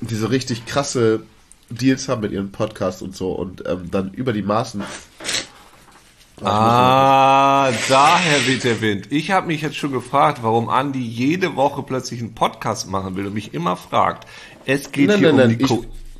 die 0.00 0.14
so 0.14 0.26
richtig 0.26 0.64
krasse 0.64 1.22
Deals 1.70 2.08
haben 2.08 2.22
mit 2.22 2.32
ihren 2.32 2.52
Podcasts 2.52 3.02
und 3.02 3.14
so 3.14 3.32
und 3.32 3.64
ähm, 3.66 3.90
dann 3.90 4.12
über 4.12 4.32
die 4.32 4.42
Maßen. 4.42 4.82
Ah, 6.42 7.70
daher 7.88 8.46
weht 8.46 8.64
der 8.64 8.80
Wind. 8.80 9.10
Ich 9.10 9.30
habe 9.30 9.48
mich 9.48 9.62
jetzt 9.62 9.76
schon 9.76 9.92
gefragt, 9.92 10.38
warum 10.42 10.68
Andi 10.68 11.00
jede 11.00 11.56
Woche 11.56 11.82
plötzlich 11.82 12.20
einen 12.20 12.34
Podcast 12.34 12.88
machen 12.88 13.16
will 13.16 13.26
und 13.26 13.34
mich 13.34 13.54
immer 13.54 13.76
fragt. 13.76 14.26
Es 14.64 14.92
geht 14.92 15.08
Nein, 15.08 15.18
hier 15.18 15.32
nein, 15.32 15.34
um 15.34 15.48
nein, 15.48 15.58
die 15.58 15.64
ich, 15.64 15.70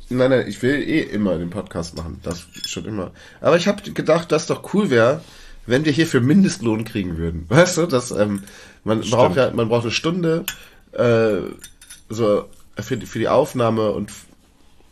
nein, 0.09 0.29
nein, 0.29 0.47
ich 0.47 0.61
will 0.61 0.75
eh 0.75 1.01
immer 1.01 1.37
den 1.37 1.49
Podcast 1.49 1.95
machen. 1.95 2.19
Das 2.23 2.45
schon 2.65 2.85
immer. 2.85 3.11
Aber 3.39 3.55
ich 3.55 3.67
habe 3.67 3.81
gedacht, 3.91 4.31
dass 4.31 4.47
doch 4.47 4.73
cool 4.73 4.89
wäre, 4.89 5.21
wenn 5.65 5.85
wir 5.85 5.91
hierfür 5.91 6.21
Mindestlohn 6.21 6.83
kriegen 6.83 7.17
würden. 7.17 7.45
Weißt 7.49 7.77
du, 7.77 7.85
dass 7.85 8.11
ähm, 8.11 8.43
man 8.83 9.01
braucht 9.01 9.37
ja, 9.37 9.51
man 9.51 9.69
braucht 9.69 9.83
eine 9.83 9.91
Stunde 9.91 10.45
äh, 10.91 11.37
so 12.09 12.45
für 12.77 12.97
für 12.97 13.19
die 13.19 13.27
Aufnahme 13.27 13.91
und 13.91 14.11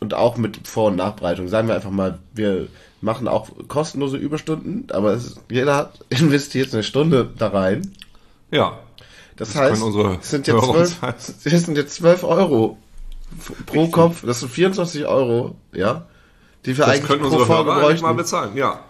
und 0.00 0.14
auch 0.14 0.36
mit 0.36 0.66
Vor- 0.66 0.88
und 0.88 0.96
Nachbereitung. 0.96 1.48
Sagen 1.48 1.68
wir 1.68 1.74
einfach 1.74 1.90
mal, 1.90 2.18
wir 2.34 2.68
machen 3.00 3.28
auch 3.28 3.48
kostenlose 3.68 4.16
Überstunden, 4.16 4.86
aber 4.92 5.12
es, 5.12 5.36
jeder 5.50 5.74
hat 5.76 5.92
investiert 6.08 6.72
eine 6.74 6.82
Stunde 6.82 7.28
da 7.38 7.48
rein. 7.48 7.92
Ja. 8.50 8.78
Das, 9.36 9.50
können 9.50 9.56
heißt, 9.62 9.82
es 10.20 10.30
sind 10.30 10.46
jetzt 10.48 10.56
Hörer 10.56 10.68
uns 10.68 10.98
zwölf, 10.98 11.14
es 11.44 11.64
sind 11.64 11.76
jetzt 11.76 11.94
zwölf 11.94 12.24
Euro 12.24 12.76
f- 13.38 13.52
pro 13.66 13.86
Kopf. 13.86 14.24
Das 14.26 14.40
sind 14.40 14.50
24 14.50 15.06
Euro, 15.06 15.54
ja, 15.72 16.06
die 16.66 16.76
wir 16.76 16.84
Das 16.86 16.94
eigentlich 16.94 17.06
können 17.06 17.20
pro 17.20 17.26
unsere 17.26 17.46
Folge 17.46 17.70
Hörer 17.74 17.86
eigentlich 17.86 18.02
mal 18.02 18.08
bräuchten. 18.08 18.16
bezahlen, 18.16 18.56
ja. 18.56 18.80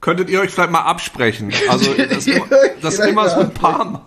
Könntet 0.00 0.30
ihr 0.30 0.40
euch 0.40 0.50
vielleicht 0.50 0.70
mal 0.70 0.82
absprechen? 0.82 1.52
Also, 1.68 1.90
das 1.94 2.26
das 2.82 2.98
immer 3.00 3.28
so 3.28 3.40
ein 3.40 3.52
mal. 3.52 4.00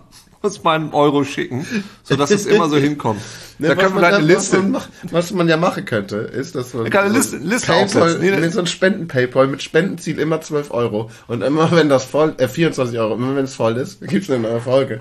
Muss 0.44 0.62
meinen 0.62 0.92
Euro 0.92 1.24
schicken, 1.24 1.66
sodass 2.02 2.30
es 2.30 2.44
immer 2.46 2.68
so 2.68 2.76
hinkommt. 2.76 3.20
Ne, 3.56 3.68
da 3.68 3.76
können 3.76 3.94
wir 3.94 4.00
vielleicht 4.00 4.14
eine 4.14 4.26
dann- 4.26 4.36
was 4.36 4.50
Liste. 4.52 4.58
man 4.64 4.82
Was 5.12 5.30
man 5.30 5.48
ja 5.48 5.56
machen 5.56 5.84
könnte, 5.84 6.16
ist, 6.16 6.56
dass 6.56 6.74
man 6.74 6.92
eine 6.92 7.08
Liste- 7.10 7.36
Liste 7.36 7.68
Paypal. 7.70 8.18
Nee, 8.18 8.32
nee, 8.32 8.48
so 8.48 8.58
ein 8.58 8.66
Spenden-Paypal 8.66 9.46
mit 9.46 9.62
Spendenziel 9.62 10.18
immer 10.18 10.40
12 10.40 10.72
Euro. 10.72 11.08
Und 11.28 11.42
immer 11.42 11.70
wenn 11.70 11.88
das 11.88 12.04
voll, 12.04 12.34
äh, 12.38 12.48
24 12.48 12.98
Euro, 12.98 13.14
immer 13.14 13.36
wenn 13.36 13.44
es 13.44 13.54
voll 13.54 13.76
ist, 13.76 14.00
gibt's 14.08 14.28
eine 14.28 14.40
neue 14.40 14.60
Folge. 14.60 15.00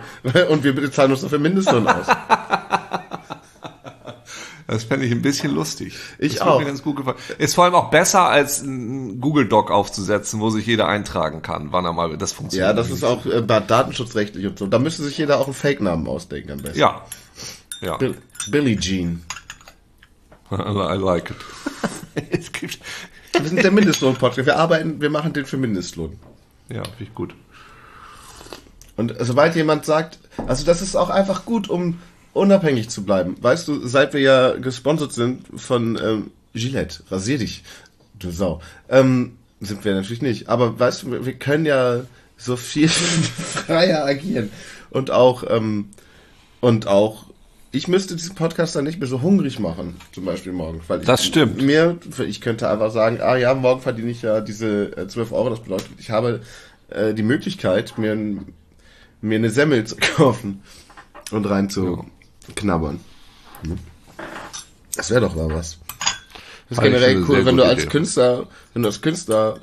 Und 0.52 0.64
wir 0.64 0.76
bezahlen 0.76 1.10
uns 1.12 1.22
dafür 1.22 1.40
Mindestlohn 1.40 1.88
aus. 1.88 2.06
Das 4.74 4.86
fände 4.86 5.06
ich 5.06 5.12
ein 5.12 5.22
bisschen 5.22 5.54
lustig. 5.54 5.94
Ich 6.18 6.34
das 6.34 6.42
auch. 6.42 6.58
Mir 6.58 6.66
ganz 6.66 6.82
gut 6.82 6.96
gefallen. 6.96 7.18
Ist 7.38 7.54
vor 7.54 7.66
allem 7.66 7.76
auch 7.76 7.92
besser, 7.92 8.22
als 8.28 8.64
ein 8.64 9.22
Google 9.22 9.48
Doc 9.48 9.70
aufzusetzen, 9.70 10.40
wo 10.40 10.50
sich 10.50 10.66
jeder 10.66 10.88
eintragen 10.88 11.44
kann, 11.44 11.72
wann 11.72 11.86
er 11.86 11.94
mal, 11.94 12.18
das 12.18 12.32
funktioniert. 12.32 12.70
Ja, 12.70 12.74
das 12.74 12.90
ist 12.90 13.04
auch 13.04 13.24
äh, 13.28 13.44
datenschutzrechtlich 13.44 14.48
und 14.48 14.58
so. 14.58 14.66
Da 14.66 14.80
müsste 14.80 15.04
sich 15.04 15.16
jeder 15.16 15.38
auch 15.38 15.46
einen 15.46 15.54
Fake-Namen 15.54 16.08
ausdenken 16.08 16.54
am 16.54 16.58
besten. 16.64 16.80
Ja. 16.80 17.06
Ja. 17.82 17.98
Bill, 17.98 18.18
Billie 18.50 18.76
Jean. 18.80 19.24
I 20.52 20.56
like 20.56 21.30
it. 21.30 21.38
es 22.32 22.52
gibt, 22.52 22.80
Wir 23.34 23.48
sind 23.48 23.64
der 23.64 23.70
Mindestlohn-Podcast. 23.70 24.48
Wir 24.48 24.58
arbeiten, 24.58 25.00
wir 25.00 25.12
machen 25.12 25.34
den 25.34 25.46
für 25.46 25.58
Mindestlohn. 25.58 26.18
ja, 26.70 26.84
finde 26.84 27.04
ich 27.04 27.14
gut. 27.14 27.36
Und 28.96 29.14
sobald 29.20 29.56
jemand 29.56 29.86
sagt, 29.86 30.18
also 30.48 30.66
das 30.66 30.82
ist 30.82 30.96
auch 30.96 31.12
einfach 31.12 31.46
gut, 31.46 31.70
um 31.70 32.00
unabhängig 32.34 32.90
zu 32.90 33.04
bleiben. 33.04 33.36
Weißt 33.42 33.68
du, 33.68 33.86
seit 33.88 34.14
wir 34.14 34.22
ja 34.22 34.52
gesponsert 34.58 35.14
sind 35.14 35.46
von 35.56 36.00
ähm, 36.04 36.32
Gillette, 36.54 37.04
rasier 37.10 37.38
dich, 37.38 37.64
du 38.20 38.32
Sau. 38.32 38.62
Ähm, 38.90 39.38
sind 39.60 39.86
wir 39.86 39.94
natürlich 39.96 40.22
nicht. 40.22 40.50
Aber 40.50 40.80
weißt 40.80 41.04
du, 41.04 41.26
wir- 41.26 41.34
können 41.34 41.66
ja 41.66 42.02
so 42.38 42.56
viel 42.56 42.88
freier 42.90 44.06
agieren. 44.06 44.50
Und 44.90 45.10
auch, 45.12 45.44
ähm, 45.50 45.90
und 46.60 46.88
auch, 46.88 47.26
ich 47.72 47.88
müsste 47.88 48.16
diesen 48.16 48.36
Podcast 48.36 48.76
dann 48.76 48.84
nicht 48.84 49.00
mehr 49.00 49.08
so 49.08 49.22
hungrig 49.22 49.60
machen, 49.60 49.96
zum 50.12 50.26
Beispiel 50.26 50.52
morgen. 50.52 50.82
Weil 50.88 51.00
ich, 51.02 51.06
Das 51.08 51.26
stimmt. 51.26 51.62
Mir, 51.62 51.98
ich 52.28 52.42
könnte 52.42 52.70
einfach 52.70 52.92
sagen, 52.92 53.20
ah 53.22 53.36
ja, 53.36 53.54
morgen 53.56 53.82
verdiene 53.82 54.12
ich 54.12 54.22
ja 54.22 54.42
diese 54.42 54.96
äh, 54.98 55.08
12 55.08 55.32
Euro. 55.32 55.50
Das 55.50 55.62
bedeutet, 55.62 55.90
ich 55.98 56.12
habe 56.12 56.42
äh, 56.90 57.14
die 57.14 57.24
Möglichkeit, 57.24 57.98
mir 57.98 58.12
ein 58.12 58.54
mir 59.22 59.36
eine 59.38 59.50
Semmel 59.50 59.86
zu 59.86 59.96
kaufen 60.16 60.62
und 61.32 61.46
rein 61.46 61.70
zu 61.70 62.06
knabbern. 62.56 63.00
Das 64.96 65.10
wäre 65.10 65.22
doch 65.22 65.36
mal 65.36 65.50
was. 65.50 65.78
Das 66.70 66.78
ist 66.78 66.84
generell 66.84 67.24
cool, 67.28 67.46
wenn 67.46 67.58
du 67.58 67.64
als 67.64 67.82
Idee. 67.84 67.90
Künstler, 67.92 68.48
wenn 68.74 68.84
du 68.84 68.90
als 68.90 69.02
Künstler 69.02 69.60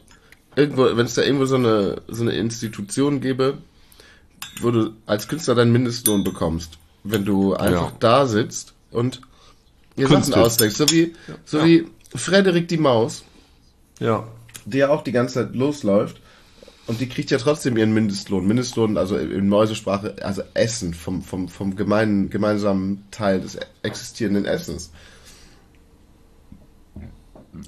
irgendwo, 0.57 0.85
wenn 0.97 1.07
es 1.07 1.15
da 1.15 1.23
irgendwo 1.23 1.47
so 1.47 1.57
eine, 1.57 2.03
so 2.09 2.23
eine 2.23 2.33
Institution 2.33 3.21
gäbe, 3.21 3.59
wo 4.61 4.71
du 4.71 4.91
als 5.07 5.29
Künstler 5.29 5.55
deinen 5.55 5.73
Mindestlohn 5.73 6.25
bekommst, 6.25 6.79
wenn 7.05 7.25
du 7.25 7.55
einfach 7.55 7.91
Ja. 7.91 7.97
da 8.01 8.27
sitzt 8.27 8.75
und 8.91 9.21
dir 9.97 10.09
Sachen 10.09 10.35
ausdenkst, 10.35 10.77
so 10.77 10.91
wie, 10.91 11.15
so 11.45 11.59
Ja. 11.59 11.65
wie 11.65 11.87
Frederik 12.15 12.69
die 12.69 12.77
Maus, 12.79 13.25
Ja. 13.99 14.27
ja 14.67 14.89
auch 14.91 15.03
die 15.05 15.13
ganze 15.13 15.35
Zeit 15.35 15.55
losläuft 15.55 16.21
und 16.91 17.01
die 17.01 17.09
kriegt 17.09 17.31
ja 17.31 17.39
trotzdem 17.39 17.77
ihren 17.77 17.95
Mindestlohn. 17.95 18.45
Mindestlohn, 18.45 18.99
also 18.99 19.17
in 19.17 19.49
Mäusesprache, 19.49 20.17
also 20.23 20.43
Essen 20.55 20.93
vom, 20.93 21.23
vom, 21.23 21.49
vom 21.49 21.77
gemeinen, 21.77 22.31
gemeinsamen 22.31 23.05
Teil 23.13 23.41
des 23.41 23.59
existierenden 23.85 24.45
Essens. 24.45 24.91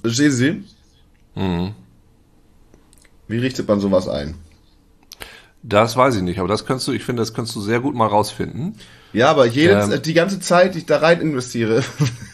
Verstehen 0.01 0.31
Sie? 0.33 0.63
Mhm. 1.35 1.73
Wie 3.29 3.37
richtet 3.37 3.65
man 3.65 3.79
sowas 3.79 4.09
ein? 4.09 4.35
Das 5.61 5.95
weiß 5.95 6.17
ich 6.17 6.21
nicht, 6.21 6.39
aber 6.39 6.49
das 6.49 6.65
kannst 6.65 6.85
du, 6.89 6.91
ich 6.91 7.05
finde, 7.05 7.21
das 7.21 7.33
kannst 7.33 7.55
du 7.55 7.61
sehr 7.61 7.79
gut 7.79 7.95
mal 7.95 8.07
rausfinden. 8.07 8.75
Ja, 9.13 9.31
aber 9.31 9.45
jede, 9.45 9.75
Ähm. 9.75 10.01
die 10.01 10.13
ganze 10.13 10.41
Zeit, 10.41 10.75
die 10.75 10.79
ich 10.79 10.85
da 10.85 10.97
rein 10.97 11.21
investiere, 11.21 11.81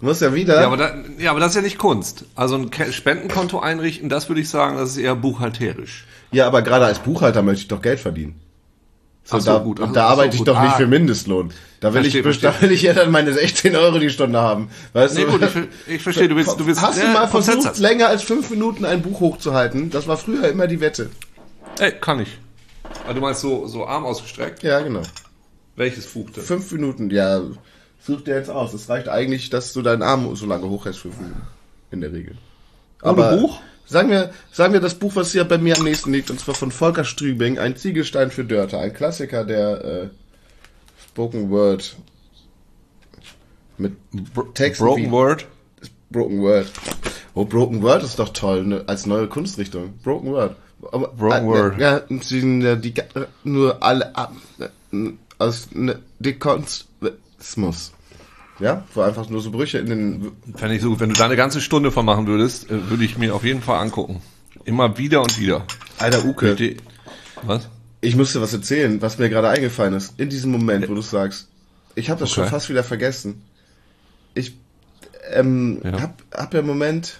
muss 0.00 0.20
ja 0.20 0.34
wieder. 0.34 0.60
Ja, 0.60 0.66
aber, 0.66 0.76
da, 0.76 0.94
ja, 1.18 1.30
aber 1.30 1.40
das 1.40 1.50
ist 1.50 1.56
ja 1.56 1.62
nicht 1.62 1.78
Kunst. 1.78 2.24
Also 2.34 2.56
ein 2.56 2.70
Spendenkonto 2.92 3.58
einrichten, 3.60 4.08
das 4.08 4.28
würde 4.28 4.40
ich 4.40 4.48
sagen, 4.48 4.76
das 4.76 4.90
ist 4.90 4.96
eher 4.98 5.14
buchhalterisch. 5.16 6.06
Ja, 6.32 6.46
aber 6.46 6.62
gerade 6.62 6.84
als 6.86 6.98
Buchhalter 6.98 7.42
möchte 7.42 7.62
ich 7.62 7.68
doch 7.68 7.80
Geld 7.82 8.00
verdienen. 8.00 8.40
So, 9.24 9.38
so, 9.40 9.52
da, 9.52 9.58
gut. 9.58 9.80
und 9.80 9.88
Ach 9.88 9.92
da 9.92 10.02
so, 10.06 10.10
arbeite 10.12 10.34
ich 10.34 10.38
gut. 10.38 10.48
doch 10.48 10.60
nicht 10.60 10.72
Ah. 10.74 10.76
für 10.76 10.86
Mindestlohn. 10.86 11.52
Da 11.80 11.92
will, 11.92 12.02
Verstehe, 12.02 12.30
ich, 12.30 12.40
da 12.40 12.54
will 12.60 12.70
ich 12.72 12.82
ja 12.82 12.92
dann 12.92 13.10
meine 13.10 13.32
16 13.32 13.74
Euro 13.74 13.98
die 13.98 14.10
Stunde 14.10 14.40
haben. 14.40 14.70
Weißt 14.92 15.16
Nee, 15.16 15.24
du? 15.24 15.32
gut, 15.32 15.42
ich, 15.42 15.94
ich 15.96 16.02
verstehe, 16.02 16.28
du 16.28 16.36
willst, 16.36 16.58
du 16.60 16.66
willst, 16.66 16.80
Hast 16.80 16.98
du 17.02 17.06
äh, 17.06 17.12
mal 17.12 17.26
vom 17.26 17.42
versucht, 17.42 17.64
Zensus. 17.64 17.80
länger 17.80 18.06
als 18.08 18.22
fünf 18.22 18.50
Minuten 18.50 18.84
ein 18.84 19.02
Buch 19.02 19.18
hochzuhalten? 19.20 19.90
Das 19.90 20.06
war 20.06 20.16
früher 20.16 20.48
immer 20.48 20.68
die 20.68 20.80
Wette. 20.80 21.10
Ey, 21.80 21.92
kann 21.92 22.20
ich. 22.20 22.38
Ah, 23.08 23.12
du 23.12 23.20
meinst 23.20 23.40
so, 23.40 23.66
so 23.66 23.84
Arm 23.86 24.04
ausgestreckt? 24.04 24.62
Ja, 24.62 24.80
genau. 24.80 25.02
Welches 25.74 26.06
Buch 26.06 26.30
denn? 26.30 26.44
Fünf 26.44 26.70
Minuten, 26.72 27.10
ja. 27.10 27.40
Such 28.06 28.22
dir 28.22 28.36
jetzt 28.36 28.50
aus. 28.50 28.72
Es 28.72 28.88
reicht 28.88 29.08
eigentlich, 29.08 29.50
dass 29.50 29.72
du 29.72 29.82
deinen 29.82 30.02
Arm 30.02 30.34
so 30.36 30.46
lange 30.46 30.68
hochhältst, 30.68 31.00
fünf 31.00 31.18
Minuten. 31.18 31.42
In 31.90 32.00
der 32.00 32.12
Regel. 32.12 32.36
Ohne 33.02 33.36
Buch? 33.38 33.60
Sagen 33.84 34.10
wir, 34.10 34.32
sagen 34.50 34.72
wir 34.72 34.80
das 34.80 34.94
Buch, 34.94 35.14
was 35.14 35.32
hier 35.32 35.44
bei 35.44 35.58
mir 35.58 35.76
am 35.76 35.84
nächsten 35.84 36.12
liegt, 36.12 36.30
und 36.30 36.40
zwar 36.40 36.54
von 36.54 36.72
Volker 36.72 37.04
Strübing, 37.04 37.58
ein 37.58 37.76
Ziegelstein 37.76 38.32
für 38.32 38.44
Dörte, 38.44 38.78
ein 38.78 38.92
Klassiker 38.92 39.44
der 39.44 39.84
äh, 39.84 40.08
Spoken 41.08 41.50
Word 41.50 41.96
mit 43.78 43.92
Texten 44.54 44.84
Broken 44.84 45.04
wie 45.04 45.10
Word? 45.10 45.46
Broken 46.10 46.40
Word. 46.40 46.72
Oh, 47.34 47.44
Broken 47.44 47.82
Word 47.82 48.02
ist 48.02 48.18
doch 48.18 48.30
toll, 48.30 48.64
ne, 48.64 48.84
als 48.86 49.06
neue 49.06 49.28
Kunstrichtung. 49.28 49.94
Broken 50.02 50.32
Word. 50.32 50.56
Aber, 50.90 51.08
Broken 51.08 51.44
äh, 51.44 51.46
Word. 51.46 51.78
Ja, 51.78 52.00
die, 52.00 52.18
die, 52.80 52.92
die 52.92 53.02
nur 53.44 53.82
alle 53.82 54.12
äh, 54.58 55.10
aus 55.38 55.68
ne, 55.72 56.00
Dekonstruismus. 56.18 57.92
Ja, 58.58 58.84
wo 58.94 59.02
einfach 59.02 59.28
nur 59.28 59.40
so 59.42 59.50
Brüche 59.50 59.78
in 59.78 59.86
den 59.86 60.32
Fände 60.56 60.76
ich 60.76 60.82
so 60.82 60.88
gut. 60.90 61.00
Wenn 61.00 61.10
du 61.10 61.14
da 61.14 61.26
eine 61.26 61.36
ganze 61.36 61.60
Stunde 61.60 61.92
von 61.92 62.06
machen 62.06 62.26
würdest, 62.26 62.70
äh, 62.70 62.88
würde 62.88 63.04
ich 63.04 63.18
mir 63.18 63.34
auf 63.34 63.44
jeden 63.44 63.60
Fall 63.62 63.80
angucken. 63.80 64.22
Immer 64.64 64.96
wieder 64.96 65.22
und 65.22 65.38
wieder. 65.38 65.64
Alter 65.98 66.24
Uke. 66.24 66.56
Was? 67.42 67.68
Ich 68.00 68.16
muss 68.16 68.32
dir 68.32 68.40
was 68.40 68.52
erzählen, 68.52 69.02
was 69.02 69.18
mir 69.18 69.28
gerade 69.28 69.48
eingefallen 69.48 69.94
ist. 69.94 70.18
In 70.18 70.30
diesem 70.30 70.50
Moment, 70.52 70.88
wo 70.88 70.94
du 70.94 71.02
sagst, 71.02 71.48
ich 71.94 72.08
habe 72.08 72.20
das 72.20 72.30
schon 72.30 72.44
Okay. 72.44 72.50
fast 72.50 72.68
wieder 72.70 72.82
vergessen. 72.84 73.42
Ich 74.34 74.56
ähm, 75.32 75.80
Ja. 75.84 76.00
hab, 76.00 76.22
hab 76.32 76.54
ja 76.54 76.60
im 76.60 76.66
Moment, 76.66 77.18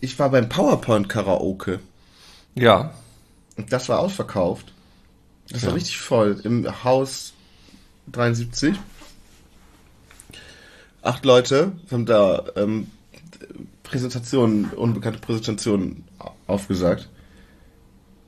ich 0.00 0.18
war 0.18 0.30
beim 0.30 0.48
PowerPoint 0.48 1.08
Karaoke 1.08 1.80
Ja. 2.54 2.94
und 3.56 3.72
das 3.72 3.88
war 3.88 4.00
ausverkauft. 4.00 4.72
Das 5.50 5.62
Ja. 5.62 5.68
war 5.68 5.74
richtig 5.76 5.98
voll 5.98 6.40
im 6.44 6.66
Haus 6.84 7.34
73. 8.10 8.74
Acht 11.04 11.24
Leute 11.24 11.72
haben 11.90 12.06
da 12.06 12.44
ähm, 12.56 12.90
Präsentationen, 13.82 14.70
unbekannte 14.70 15.20
Präsentationen 15.20 16.04
aufgesagt. 16.46 17.08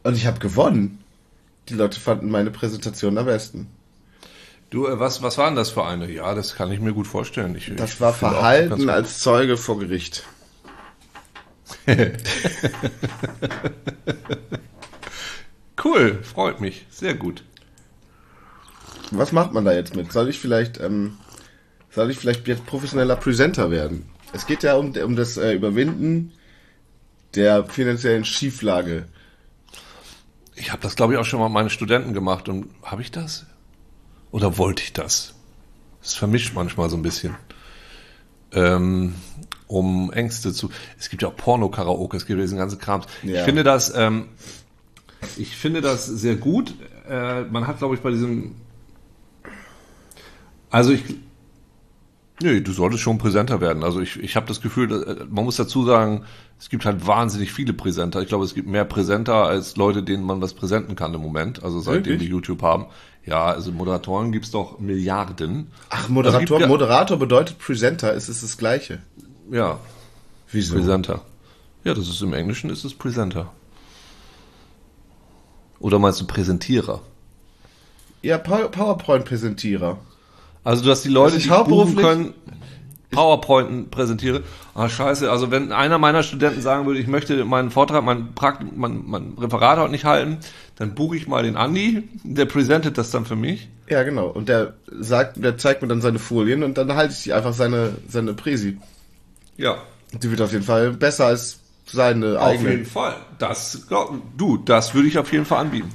Und 0.02 0.14
ich 0.16 0.26
habe 0.26 0.38
gewonnen. 0.38 1.02
Die 1.68 1.74
Leute 1.74 1.98
fanden 1.98 2.30
meine 2.30 2.50
Präsentation 2.50 3.18
am 3.18 3.24
besten. 3.24 3.66
Du, 4.70 4.86
äh, 4.86 5.00
was, 5.00 5.22
was 5.22 5.38
war 5.38 5.46
denn 5.46 5.56
das 5.56 5.70
für 5.70 5.84
eine? 5.84 6.10
Ja, 6.10 6.34
das 6.34 6.54
kann 6.54 6.70
ich 6.70 6.78
mir 6.78 6.92
gut 6.92 7.06
vorstellen. 7.06 7.56
Ich, 7.56 7.72
Das 7.76 7.94
ich 7.94 8.00
war 8.00 8.12
Verhalten 8.12 8.90
als 8.90 9.20
Zeuge 9.20 9.56
vor 9.56 9.78
Gericht. 9.78 10.24
Cool, 15.82 16.18
freut 16.22 16.60
mich. 16.60 16.84
Sehr 16.90 17.14
gut. 17.14 17.44
Was 19.12 19.30
macht 19.30 19.52
man 19.52 19.64
da 19.64 19.72
jetzt 19.72 19.94
mit? 19.94 20.10
Soll 20.10 20.28
ich 20.28 20.40
vielleicht, 20.40 20.80
ähm, 20.80 21.16
soll 21.96 22.10
ich 22.10 22.18
vielleicht 22.18 22.46
jetzt 22.46 22.66
professioneller 22.66 23.16
Presenter 23.16 23.70
werden? 23.70 24.04
Es 24.32 24.46
geht 24.46 24.62
ja 24.62 24.76
um, 24.76 24.92
um 24.92 25.16
das 25.16 25.38
äh, 25.38 25.52
Überwinden 25.52 26.32
der 27.34 27.64
finanziellen 27.64 28.24
Schieflage. 28.24 29.06
Ich 30.54 30.72
habe 30.72 30.82
das, 30.82 30.94
glaube 30.94 31.14
ich, 31.14 31.18
auch 31.18 31.24
schon 31.24 31.40
mal 31.40 31.48
mit 31.48 31.54
meinen 31.54 31.70
Studenten 31.70 32.12
gemacht. 32.12 32.50
Und 32.50 32.68
habe 32.82 33.00
ich 33.00 33.10
das? 33.10 33.46
Oder 34.30 34.58
wollte 34.58 34.82
ich 34.82 34.92
das? 34.92 35.34
Das 36.02 36.14
vermischt 36.14 36.54
manchmal 36.54 36.90
so 36.90 36.96
ein 36.96 37.02
bisschen. 37.02 37.34
Ähm, 38.52 39.14
um 39.66 40.12
Ängste 40.12 40.52
zu. 40.52 40.70
Es 40.98 41.08
gibt 41.08 41.22
ja 41.22 41.28
auch 41.28 41.36
Porno-Karaoke, 41.36 42.18
es 42.18 42.26
gibt 42.26 42.38
ja 42.38 42.44
diesen 42.44 42.58
ganzen 42.58 42.78
Kram. 42.78 43.02
Ja. 43.22 43.38
Ich 43.38 43.42
finde 43.42 43.64
das, 43.64 43.94
ähm, 43.94 44.28
ich 45.38 45.56
finde 45.56 45.80
das 45.80 46.04
sehr 46.04 46.36
gut. 46.36 46.74
Äh, 47.08 47.44
man 47.44 47.66
hat, 47.66 47.78
glaube 47.78 47.94
ich, 47.94 48.02
bei 48.02 48.10
diesem. 48.10 48.54
Also 50.70 50.92
ich. 50.92 51.02
Nee, 52.42 52.60
du 52.60 52.72
solltest 52.72 53.02
schon 53.02 53.16
Präsenter 53.18 53.60
werden. 53.62 53.82
Also 53.82 54.00
ich, 54.00 54.18
ich 54.22 54.36
habe 54.36 54.46
das 54.46 54.60
Gefühl, 54.60 54.92
äh, 54.92 55.24
man 55.30 55.44
muss 55.44 55.56
dazu 55.56 55.86
sagen, 55.86 56.24
es 56.58 56.68
gibt 56.68 56.84
halt 56.84 57.06
wahnsinnig 57.06 57.50
viele 57.52 57.72
Präsenter. 57.72 58.20
Ich 58.20 58.28
glaube, 58.28 58.44
es 58.44 58.54
gibt 58.54 58.68
mehr 58.68 58.84
Präsenter 58.84 59.34
als 59.46 59.76
Leute, 59.76 60.02
denen 60.02 60.22
man 60.22 60.42
was 60.42 60.52
präsenten 60.52 60.96
kann 60.96 61.14
im 61.14 61.22
Moment. 61.22 61.62
Also 61.62 61.80
seitdem 61.80 62.04
Wirklich? 62.14 62.20
wir 62.22 62.28
YouTube 62.28 62.62
haben. 62.62 62.86
Ja, 63.24 63.46
also 63.46 63.72
Moderatoren 63.72 64.32
gibt's 64.32 64.50
doch 64.50 64.78
Milliarden. 64.78 65.68
Ach, 65.88 66.02
Also 66.02 66.12
Moderator, 66.12 66.60
ja- 66.60 66.66
Moderator 66.66 67.18
bedeutet 67.18 67.58
Presenter, 67.58 68.12
ist 68.12 68.28
es 68.28 68.42
das 68.42 68.58
Gleiche. 68.58 69.00
Ja, 69.50 69.78
Wieso? 70.52 70.74
Presenter. 70.74 71.22
Ja, 71.84 71.94
das 71.94 72.08
ist 72.08 72.20
im 72.22 72.34
Englischen 72.34 72.68
ist 72.70 72.84
es 72.84 72.94
Presenter. 72.94 73.50
Oder 75.80 75.98
meinst 75.98 76.20
du 76.20 76.26
Präsentierer? 76.26 77.00
Ja, 78.22 78.38
Pow- 78.38 78.68
PowerPoint-Präsentierer. 78.70 79.98
Also, 80.66 80.84
dass 80.84 81.02
die 81.02 81.10
Leute, 81.10 81.38
die 81.38 81.48
buchen 81.48 81.94
können, 81.94 82.34
PowerPointen 83.12 83.88
präsentiere. 83.88 84.42
Ah, 84.74 84.88
scheiße. 84.88 85.30
Also, 85.30 85.52
wenn 85.52 85.70
einer 85.70 85.96
meiner 85.98 86.24
Studenten 86.24 86.60
sagen 86.60 86.86
würde, 86.86 86.98
ich 86.98 87.06
möchte 87.06 87.44
meinen 87.44 87.70
Vortrag, 87.70 88.02
mein, 88.02 88.34
Prakt 88.34 88.64
mein, 88.76 89.04
mein 89.06 89.34
Referat 89.38 89.78
heute 89.78 89.92
nicht 89.92 90.04
halten, 90.04 90.38
dann 90.74 90.96
buche 90.96 91.16
ich 91.16 91.28
mal 91.28 91.44
den 91.44 91.56
Andi, 91.56 92.02
der 92.24 92.46
präsentiert 92.46 92.98
das 92.98 93.12
dann 93.12 93.26
für 93.26 93.36
mich. 93.36 93.68
Ja, 93.88 94.02
genau. 94.02 94.26
Und 94.26 94.48
der 94.48 94.74
sagt, 94.90 95.36
der 95.36 95.56
zeigt 95.56 95.82
mir 95.82 95.88
dann 95.88 96.00
seine 96.00 96.18
Folien 96.18 96.64
und 96.64 96.76
dann 96.76 96.92
halte 96.96 97.14
ich 97.14 97.22
die 97.22 97.32
einfach 97.32 97.52
seine, 97.52 97.98
seine 98.08 98.34
Präsi. 98.34 98.76
Ja. 99.56 99.76
Die 100.20 100.28
wird 100.28 100.40
auf 100.40 100.50
jeden 100.50 100.64
Fall 100.64 100.90
besser 100.94 101.26
als 101.26 101.60
seine 101.86 102.40
Auf 102.40 102.48
eigene. 102.48 102.70
jeden 102.70 102.86
Fall. 102.86 103.14
Das, 103.38 103.86
du, 104.36 104.56
das 104.56 104.94
würde 104.94 105.06
ich 105.06 105.16
auf 105.16 105.30
jeden 105.30 105.44
Fall 105.44 105.60
anbieten. 105.60 105.92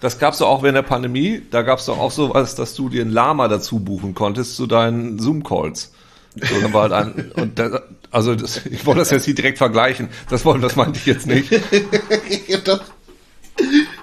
Das 0.00 0.18
gab's 0.18 0.38
doch 0.38 0.48
auch 0.48 0.62
während 0.62 0.76
der 0.76 0.82
Pandemie. 0.82 1.42
Da 1.50 1.62
gab's 1.62 1.86
doch 1.86 1.98
auch 1.98 2.10
sowas, 2.10 2.54
dass 2.54 2.74
du 2.74 2.88
dir 2.88 3.02
ein 3.02 3.10
Lama 3.10 3.48
dazu 3.48 3.80
buchen 3.80 4.14
konntest 4.14 4.56
zu 4.56 4.66
deinen 4.66 5.18
Zoom-Calls. 5.18 5.92
So, 6.34 6.60
dann 6.60 6.72
war 6.74 6.82
halt 6.82 6.92
ein, 6.92 7.32
und 7.32 7.58
da, 7.58 7.80
also 8.10 8.34
das, 8.34 8.66
ich 8.66 8.84
wollte 8.84 9.00
das 9.00 9.10
jetzt 9.10 9.26
nicht 9.26 9.38
direkt 9.38 9.56
vergleichen. 9.56 10.10
Das 10.28 10.44
wollte, 10.44 10.60
das 10.60 10.76
meinte 10.76 10.98
ich 10.98 11.06
jetzt 11.06 11.26
nicht. 11.26 11.50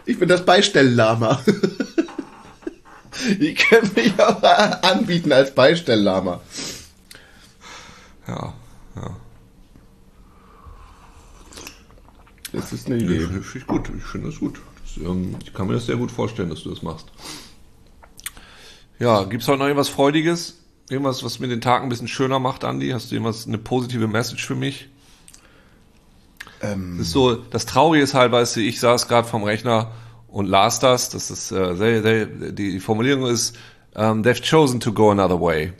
Ich 0.05 0.19
bin 0.19 0.27
das 0.27 0.43
Beistelllama. 0.43 1.39
Die 3.39 3.53
können 3.53 3.91
mich 3.95 4.19
auch 4.19 4.41
anbieten 4.81 5.31
als 5.31 5.53
Beistelllama. 5.53 6.41
Ja, 8.27 8.53
ja. 8.95 9.15
Das 12.51 12.73
ist 12.73 12.87
eine 12.87 12.97
Idee. 12.97 13.19
finde 13.19 13.43
ich 13.55 13.67
gut. 13.67 13.91
Ich 13.95 14.03
finde 14.03 14.29
das 14.29 14.39
gut. 14.39 14.59
Ähm, 14.97 15.35
ich 15.43 15.53
kann 15.53 15.67
mir 15.67 15.73
das 15.73 15.85
sehr 15.85 15.95
gut 15.97 16.11
vorstellen, 16.11 16.49
dass 16.49 16.63
du 16.63 16.69
das 16.69 16.81
machst. 16.81 17.07
Ja, 18.99 19.23
gibt's 19.23 19.47
heute 19.47 19.59
noch 19.59 19.65
irgendwas 19.65 19.89
Freudiges? 19.89 20.59
Irgendwas, 20.89 21.23
was 21.23 21.39
mir 21.39 21.47
den 21.47 21.61
Tag 21.61 21.81
ein 21.83 21.89
bisschen 21.89 22.07
schöner 22.07 22.39
macht, 22.39 22.63
Andi? 22.63 22.89
Hast 22.89 23.11
du 23.11 23.15
irgendwas, 23.15 23.47
eine 23.47 23.57
positive 23.57 24.07
Message 24.07 24.45
für 24.45 24.55
mich? 24.55 24.89
Ähm, 26.61 26.97
Das 26.97 27.07
ist 27.07 27.13
so, 27.13 27.35
das 27.35 27.65
Traurige 27.65 28.03
ist 28.03 28.13
halt, 28.13 28.31
weißt 28.31 28.55
du, 28.57 28.59
ich 28.61 28.79
saß 28.79 29.07
gerade 29.07 29.27
vom 29.27 29.43
Rechner 29.43 29.91
und 30.27 30.45
las 30.47 30.79
das. 30.79 31.09
Das 31.09 31.31
ist 31.31 31.51
äh, 31.51 31.75
sehr, 31.75 32.01
sehr, 32.01 32.25
die 32.25 32.79
Formulierung 32.79 33.25
ist, 33.27 33.55
um, 33.95 34.23
they've 34.23 34.41
chosen 34.41 34.79
to 34.79 34.91
go 34.91 35.11
another 35.11 35.39
way. 35.39 35.73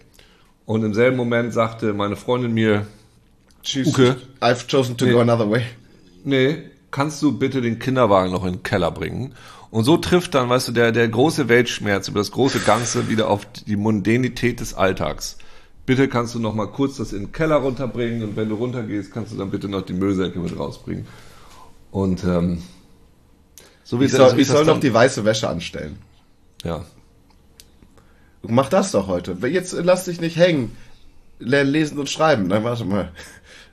Und 0.65 0.83
im 0.83 0.93
selben 0.93 1.17
Moment 1.17 1.53
sagte 1.53 1.93
meine 1.93 2.15
Freundin 2.15 2.53
mir, 2.53 2.87
Tschüss. 3.63 3.87
Uke. 3.87 4.17
I've 4.41 4.67
chosen 4.67 4.97
to 4.97 5.05
go 5.07 5.19
another 5.19 5.49
way. 5.49 5.63
nee, 6.23 6.63
kannst 6.93 7.21
du 7.21 7.37
bitte 7.37 7.59
den 7.61 7.79
Kinderwagen 7.79 8.31
noch 8.31 8.45
in 8.45 8.53
den 8.53 8.63
Keller 8.63 8.91
bringen? 8.91 9.33
Und 9.69 9.83
so 9.83 9.97
trifft 9.97 10.35
dann, 10.35 10.47
weißt 10.49 10.69
du, 10.69 10.71
der, 10.71 10.91
der 10.93 11.07
große 11.09 11.49
Weltschmerz 11.49 12.07
über 12.07 12.19
das 12.21 12.31
große 12.31 12.59
Ganze 12.59 13.09
wieder 13.09 13.29
auf 13.29 13.45
die 13.67 13.75
Mundanität 13.75 14.59
des 14.61 14.73
Alltags. 14.75 15.37
Bitte 15.85 16.07
kannst 16.07 16.35
du 16.35 16.39
noch 16.39 16.53
mal 16.53 16.67
kurz 16.67 16.97
das 16.97 17.11
in 17.11 17.23
den 17.25 17.31
Keller 17.33 17.57
runterbringen 17.57 18.23
und 18.23 18.35
wenn 18.37 18.47
du 18.47 18.55
runtergehst, 18.55 19.11
kannst 19.11 19.33
du 19.33 19.37
dann 19.37 19.49
bitte 19.51 19.67
noch 19.67 19.81
die 19.81 19.93
Müllsäcke 19.93 20.39
mit 20.39 20.57
rausbringen. 20.57 21.05
Und 21.91 22.23
ähm, 22.23 22.61
so 23.83 23.99
wie 23.99 24.05
Ich 24.05 24.11
das- 24.11 24.19
soll, 24.29 24.37
wie 24.37 24.41
ich 24.41 24.47
das 24.47 24.55
soll 24.57 24.65
noch 24.65 24.79
die 24.79 24.93
weiße 24.93 25.25
Wäsche 25.25 25.49
anstellen. 25.49 25.97
ja. 26.63 26.85
Mach 28.45 28.67
das 28.67 28.91
doch 28.91 29.07
heute. 29.07 29.37
Jetzt 29.47 29.71
lass 29.71 30.03
dich 30.05 30.19
nicht 30.19 30.35
hängen. 30.35 30.75
Lern 31.39 31.67
lesen 31.67 31.97
und 31.97 32.09
schreiben. 32.09 32.49
Dann 32.49 32.65
warte 32.65 32.83
mal. 32.83 33.11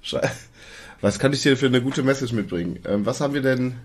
Schrei- 0.01 0.31
was 1.01 1.19
kann 1.19 1.33
ich 1.33 1.43
dir 1.43 1.57
für 1.57 1.67
eine 1.67 1.81
gute 1.81 2.03
Message 2.03 2.33
mitbringen? 2.33 2.81
Ähm, 2.87 3.07
was 3.07 3.21
haben 3.21 3.35
wir 3.35 3.43
denn? 3.43 3.77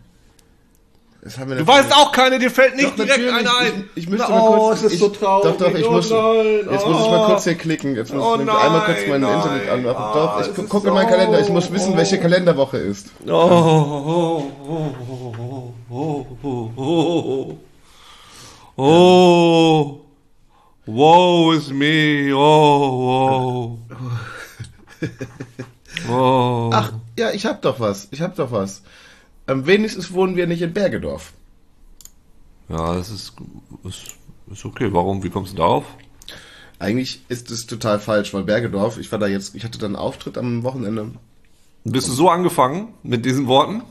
Haben 1.39 1.49
wir 1.49 1.55
denn 1.55 1.65
du 1.65 1.71
weißt 1.71 1.91
auch 1.91 2.11
keine, 2.11 2.37
dir 2.37 2.51
fällt 2.51 2.75
nicht 2.75 2.87
doch, 2.87 3.03
direkt 3.03 3.31
eine 3.31 3.49
ein. 3.57 3.89
Ich, 3.95 4.03
ich 4.03 4.09
müsste 4.09 4.27
Na, 4.29 4.35
mal 4.35 4.47
kurz, 4.47 4.61
oh, 4.61 4.71
es 4.73 4.83
ist 4.83 4.93
ich, 4.93 4.99
so 4.99 5.09
traurig. 5.09 5.57
Doch, 5.57 5.57
doch, 5.57 5.73
ich 5.73 5.87
oh, 5.87 5.91
muss, 5.91 6.09
nein, 6.11 6.67
jetzt 6.69 6.85
oh, 6.85 6.89
muss 6.89 7.01
ich 7.01 7.09
mal 7.09 7.23
oh. 7.23 7.25
kurz 7.25 7.43
hier 7.45 7.55
klicken. 7.55 7.95
Jetzt 7.95 8.13
muss 8.13 8.23
oh, 8.23 8.35
ich 8.37 8.45
nein, 8.45 8.55
einmal 8.55 8.85
kurz 8.85 8.97
mein 9.07 9.21
nein, 9.21 9.35
Internet 9.35 9.69
anmachen. 9.69 9.95
Ah, 9.97 10.13
doch, 10.13 10.47
ich 10.47 10.69
gucke 10.69 10.87
so, 10.87 10.93
meinen 10.93 11.09
Kalender. 11.09 11.39
Ich 11.39 11.49
muss 11.49 11.71
wissen, 11.71 11.97
welche 11.97 12.19
Kalenderwoche 12.19 12.77
ist. 12.77 13.07
Oh, 13.25 13.31
oh, 13.31 14.51
oh, 14.67 14.91
oh, 15.89 16.25
oh, 16.43 16.71
oh, 16.77 17.57
oh. 18.77 18.83
oh. 18.83 20.01
wow, 20.85 21.53
is 21.53 21.71
me, 21.71 22.31
oh, 22.33 23.07
wow. 23.07 23.79
Oh. 26.07 26.11
oh. 26.11 26.69
Ach, 26.71 26.91
ja, 27.17 27.31
ich 27.31 27.45
hab 27.45 27.61
doch 27.61 27.79
was. 27.79 28.07
Ich 28.11 28.21
hab 28.21 28.35
doch 28.35 28.51
was. 28.51 28.81
Am 29.47 29.65
wenigstens 29.67 30.11
wohnen 30.13 30.35
wir 30.35 30.47
nicht 30.47 30.61
in 30.61 30.73
Bergedorf. 30.73 31.33
Ja, 32.69 32.95
das 32.95 33.09
ist, 33.11 33.33
ist, 33.83 34.15
ist 34.51 34.65
okay. 34.65 34.91
Warum? 34.91 35.23
Wie 35.23 35.29
kommst 35.29 35.53
du 35.53 35.57
darauf? 35.57 35.85
Eigentlich 36.79 37.21
ist 37.29 37.51
es 37.51 37.67
total 37.67 37.99
falsch, 37.99 38.33
weil 38.33 38.43
Bergedorf, 38.43 38.97
ich 38.97 39.11
war 39.11 39.19
da 39.19 39.27
jetzt, 39.27 39.55
ich 39.55 39.63
hatte 39.63 39.77
da 39.77 39.85
einen 39.85 39.95
Auftritt 39.95 40.37
am 40.37 40.63
Wochenende. 40.63 41.11
Bist 41.83 42.07
du 42.07 42.11
so 42.11 42.29
angefangen 42.29 42.93
mit 43.03 43.25
diesen 43.25 43.47
Worten? 43.47 43.83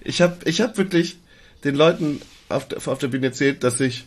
Ich 0.00 0.20
habe 0.20 0.36
ich 0.44 0.60
hab 0.60 0.76
wirklich 0.76 1.18
den 1.64 1.76
Leuten 1.76 2.20
auf 2.48 2.68
der, 2.68 2.78
auf 2.78 2.98
der 2.98 3.08
Bühne 3.08 3.26
erzählt, 3.26 3.64
dass 3.64 3.80
ich 3.80 4.04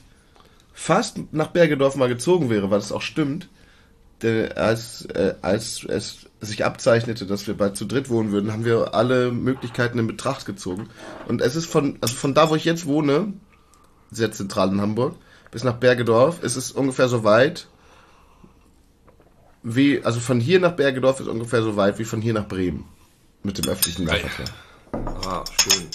fast 0.73 1.34
nach 1.34 1.47
Bergedorf 1.47 1.95
mal 1.95 2.10
gezogen 2.10 2.49
wäre, 2.49 2.69
weil 2.69 2.79
das 2.79 2.91
auch 2.91 3.01
stimmt. 3.01 3.47
Denn 4.21 4.51
als, 4.54 5.06
äh, 5.06 5.36
als 5.41 5.84
es 5.88 6.28
sich 6.41 6.63
abzeichnete, 6.65 7.25
dass 7.25 7.47
wir 7.47 7.56
bald 7.56 7.75
zu 7.75 7.86
dritt 7.86 8.10
wohnen 8.10 8.32
würden, 8.32 8.51
haben 8.51 8.65
wir 8.65 8.93
alle 8.93 9.32
Möglichkeiten 9.32 9.99
in 9.99 10.08
Betracht 10.08 10.45
gezogen. 10.45 10.89
Und 11.28 11.41
es 11.41 11.56
ist 11.56 11.65
von, 11.65 11.97
also 12.01 12.15
von 12.15 12.34
da, 12.34 12.49
wo 12.49 12.56
ich 12.56 12.65
jetzt 12.65 12.86
wohne, 12.86 13.34
sehr 14.12 14.32
zentral 14.32 14.69
in 14.71 14.80
Hamburg, 14.82 15.15
bis 15.51 15.63
nach 15.63 15.75
Bergedorf, 15.75 16.43
ist 16.43 16.56
es 16.56 16.71
ungefähr 16.71 17.08
so 17.08 17.23
weit, 17.23 17.67
wie, 19.63 20.04
also 20.04 20.19
von 20.19 20.39
hier 20.39 20.60
nach 20.60 20.73
Bergedorf 20.73 21.19
ist 21.19 21.28
ungefähr 21.28 21.63
so 21.63 21.75
weit 21.75 21.97
wie 21.99 22.06
von 22.06 22.21
hier 22.21 22.34
nach 22.34 22.47
Bremen. 22.47 22.86
Mit 23.43 23.58
dem 23.58 23.71
öffentlichen. 23.71 24.06
Nahverkehr. 24.06 24.45
Ah, 24.93 25.43
schön. 25.62 25.86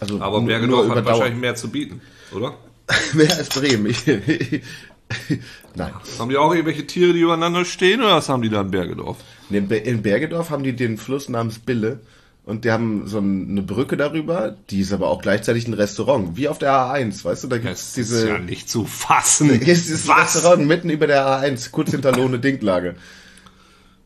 Also 0.00 0.20
Aber 0.20 0.40
Bergedorf 0.40 0.88
hat 0.88 1.04
wahrscheinlich 1.04 1.40
mehr 1.40 1.54
zu 1.54 1.68
bieten, 1.70 2.00
oder? 2.34 2.54
Mehr 3.14 3.34
als 3.36 3.48
Bremen. 3.48 3.86
Ich- 3.86 4.62
Nein. 5.74 5.92
Haben 6.18 6.28
die 6.30 6.36
auch 6.36 6.52
irgendwelche 6.52 6.86
Tiere, 6.86 7.12
die 7.12 7.20
übereinander 7.20 7.64
stehen, 7.64 8.00
oder 8.00 8.16
was 8.16 8.28
haben 8.28 8.42
die 8.42 8.48
da 8.48 8.60
in 8.62 8.70
Bergedorf? 8.70 9.18
In 9.50 9.68
Be- 9.68 9.76
In 9.76 10.02
Bergedorf 10.02 10.50
haben 10.50 10.62
die 10.64 10.74
den 10.74 10.96
Fluss 10.98 11.28
namens 11.28 11.58
Bille 11.58 12.00
und 12.44 12.64
die 12.64 12.70
haben 12.70 13.06
so 13.06 13.18
ein- 13.18 13.48
eine 13.50 13.62
Brücke 13.62 13.96
darüber, 13.96 14.56
die 14.70 14.80
ist 14.80 14.92
aber 14.92 15.08
auch 15.08 15.20
gleichzeitig 15.22 15.66
ein 15.68 15.74
Restaurant, 15.74 16.36
wie 16.36 16.48
auf 16.48 16.58
der 16.58 16.72
A1, 16.72 17.24
weißt 17.24 17.44
du, 17.44 17.48
da 17.48 17.58
gibt's 17.58 17.80
Das 17.86 17.92
diese 17.94 18.18
ist 18.20 18.28
ja 18.28 18.38
nicht 18.38 18.68
zu 18.70 18.84
fassen. 18.86 19.50
hier 19.50 19.72
ist 19.72 19.86
dieses 19.86 20.08
Was? 20.08 20.34
Restaurant 20.36 20.66
mitten 20.66 20.90
über 20.90 21.06
der 21.06 21.26
A1, 21.26 21.70
kurz 21.70 21.90
hinter 21.90 22.12
Lohne 22.16 22.38
Dinklage. 22.38 22.96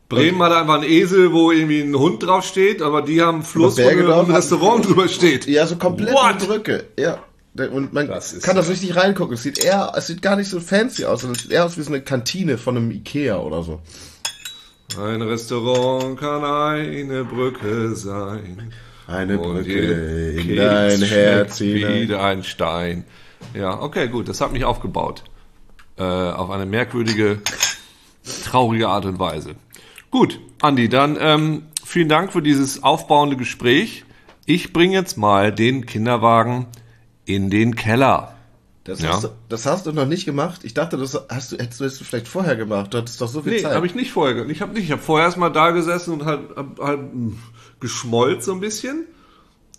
Bremen 0.09 0.41
hat 0.41 0.51
einfach 0.53 0.75
einen 0.81 0.89
Esel, 0.89 1.31
wo 1.33 1.51
irgendwie 1.51 1.81
ein 1.81 1.95
Hund 1.95 2.23
drauf 2.23 2.43
steht, 2.43 2.81
aber 2.81 3.03
die 3.03 3.21
haben 3.21 3.35
einen 3.35 3.43
Fluss, 3.43 3.77
wo 3.77 3.87
ein 3.87 4.31
Restaurant 4.31 4.85
drüber 4.87 5.07
steht. 5.07 5.45
Ja, 5.45 5.67
so 5.67 5.75
komplett 5.75 6.13
What? 6.13 6.23
eine 6.37 6.45
Brücke. 6.45 6.83
Ja. 6.97 7.19
Und 7.55 7.93
man 7.93 8.07
Das 8.07 8.39
kann 8.41 8.55
das 8.55 8.69
richtig 8.69 8.95
reingucken. 8.95 9.33
Es 9.33 9.43
sieht 9.43 9.63
eher, 9.63 9.91
es 9.95 10.07
sieht 10.07 10.21
gar 10.21 10.35
nicht 10.35 10.49
so 10.49 10.59
fancy 10.59 11.05
aus, 11.05 11.21
sondern 11.21 11.35
es 11.35 11.43
sieht 11.43 11.51
eher 11.51 11.65
aus 11.65 11.77
wie 11.77 11.81
so 11.81 11.89
eine 11.89 12.01
Kantine 12.01 12.57
von 12.57 12.77
einem 12.77 12.91
Ikea 12.91 13.37
oder 13.37 13.63
so. 13.63 13.81
Ein 14.97 15.21
Restaurant 15.21 16.19
kann 16.19 16.43
eine 16.43 17.23
Brücke 17.23 17.95
sein. 17.95 18.71
Eine 19.07 19.37
Brücke 19.37 20.33
in 20.37 20.55
dein 20.55 21.01
Herz 21.01 21.57
hinein. 21.57 22.01
Wieder 22.01 22.23
ein 22.23 22.43
Stein. 22.43 23.05
Ja, 23.53 23.81
okay, 23.81 24.07
gut, 24.07 24.29
das 24.29 24.41
hat 24.41 24.51
mich 24.51 24.65
aufgebaut. 24.65 25.23
Äh, 25.97 26.03
auf 26.03 26.49
eine 26.49 26.65
merkwürdige, 26.65 27.39
traurige 28.45 28.87
Art 28.87 29.05
und 29.05 29.19
Weise. 29.19 29.55
Gut, 30.11 30.39
Andi, 30.61 30.89
dann 30.89 31.17
ähm, 31.19 31.63
vielen 31.83 32.09
Dank 32.09 32.31
für 32.31 32.41
dieses 32.41 32.83
aufbauende 32.83 33.35
Gespräch. 33.35 34.05
Ich 34.45 34.73
bringe 34.73 34.93
jetzt 34.93 35.17
mal 35.17 35.51
den 35.51 35.85
Kinderwagen 35.85 36.67
in 37.29 37.49
den 37.49 37.75
Keller. 37.75 38.35
Das, 38.85 39.01
Ja. 39.01 39.09
hast 39.13 39.25
du, 39.25 39.27
das 39.49 39.65
hast 39.67 39.85
du 39.85 39.91
noch 39.91 40.07
nicht 40.07 40.25
gemacht. 40.25 40.61
Ich 40.63 40.73
dachte, 40.73 40.97
das 40.97 41.19
hast 41.29 41.51
du, 41.51 41.57
hättest 41.57 41.79
du 41.79 41.83
das 41.83 41.97
vielleicht 41.99 42.27
vorher 42.27 42.55
gemacht. 42.55 42.93
Du 42.93 42.97
hattest 42.97 43.21
doch 43.21 43.27
so 43.27 43.41
viel 43.43 43.53
Nee, 43.53 43.61
Zeit. 43.61 43.75
habe 43.75 43.85
ich 43.85 43.93
nicht 43.93 44.11
vorher. 44.11 44.33
ge- 44.33 44.51
Ich 44.51 44.61
habe 44.61 44.73
nicht. 44.73 44.85
Ich 44.85 44.91
habe 44.91 45.01
vorher 45.01 45.27
erst 45.27 45.37
mal 45.37 45.49
da 45.49 45.69
gesessen 45.71 46.13
und 46.13 46.25
halt, 46.25 46.41
hab, 46.55 46.79
halt 46.79 46.99
geschmollt 47.79 48.43
so 48.43 48.51
ein 48.53 48.59
bisschen. 48.59 49.05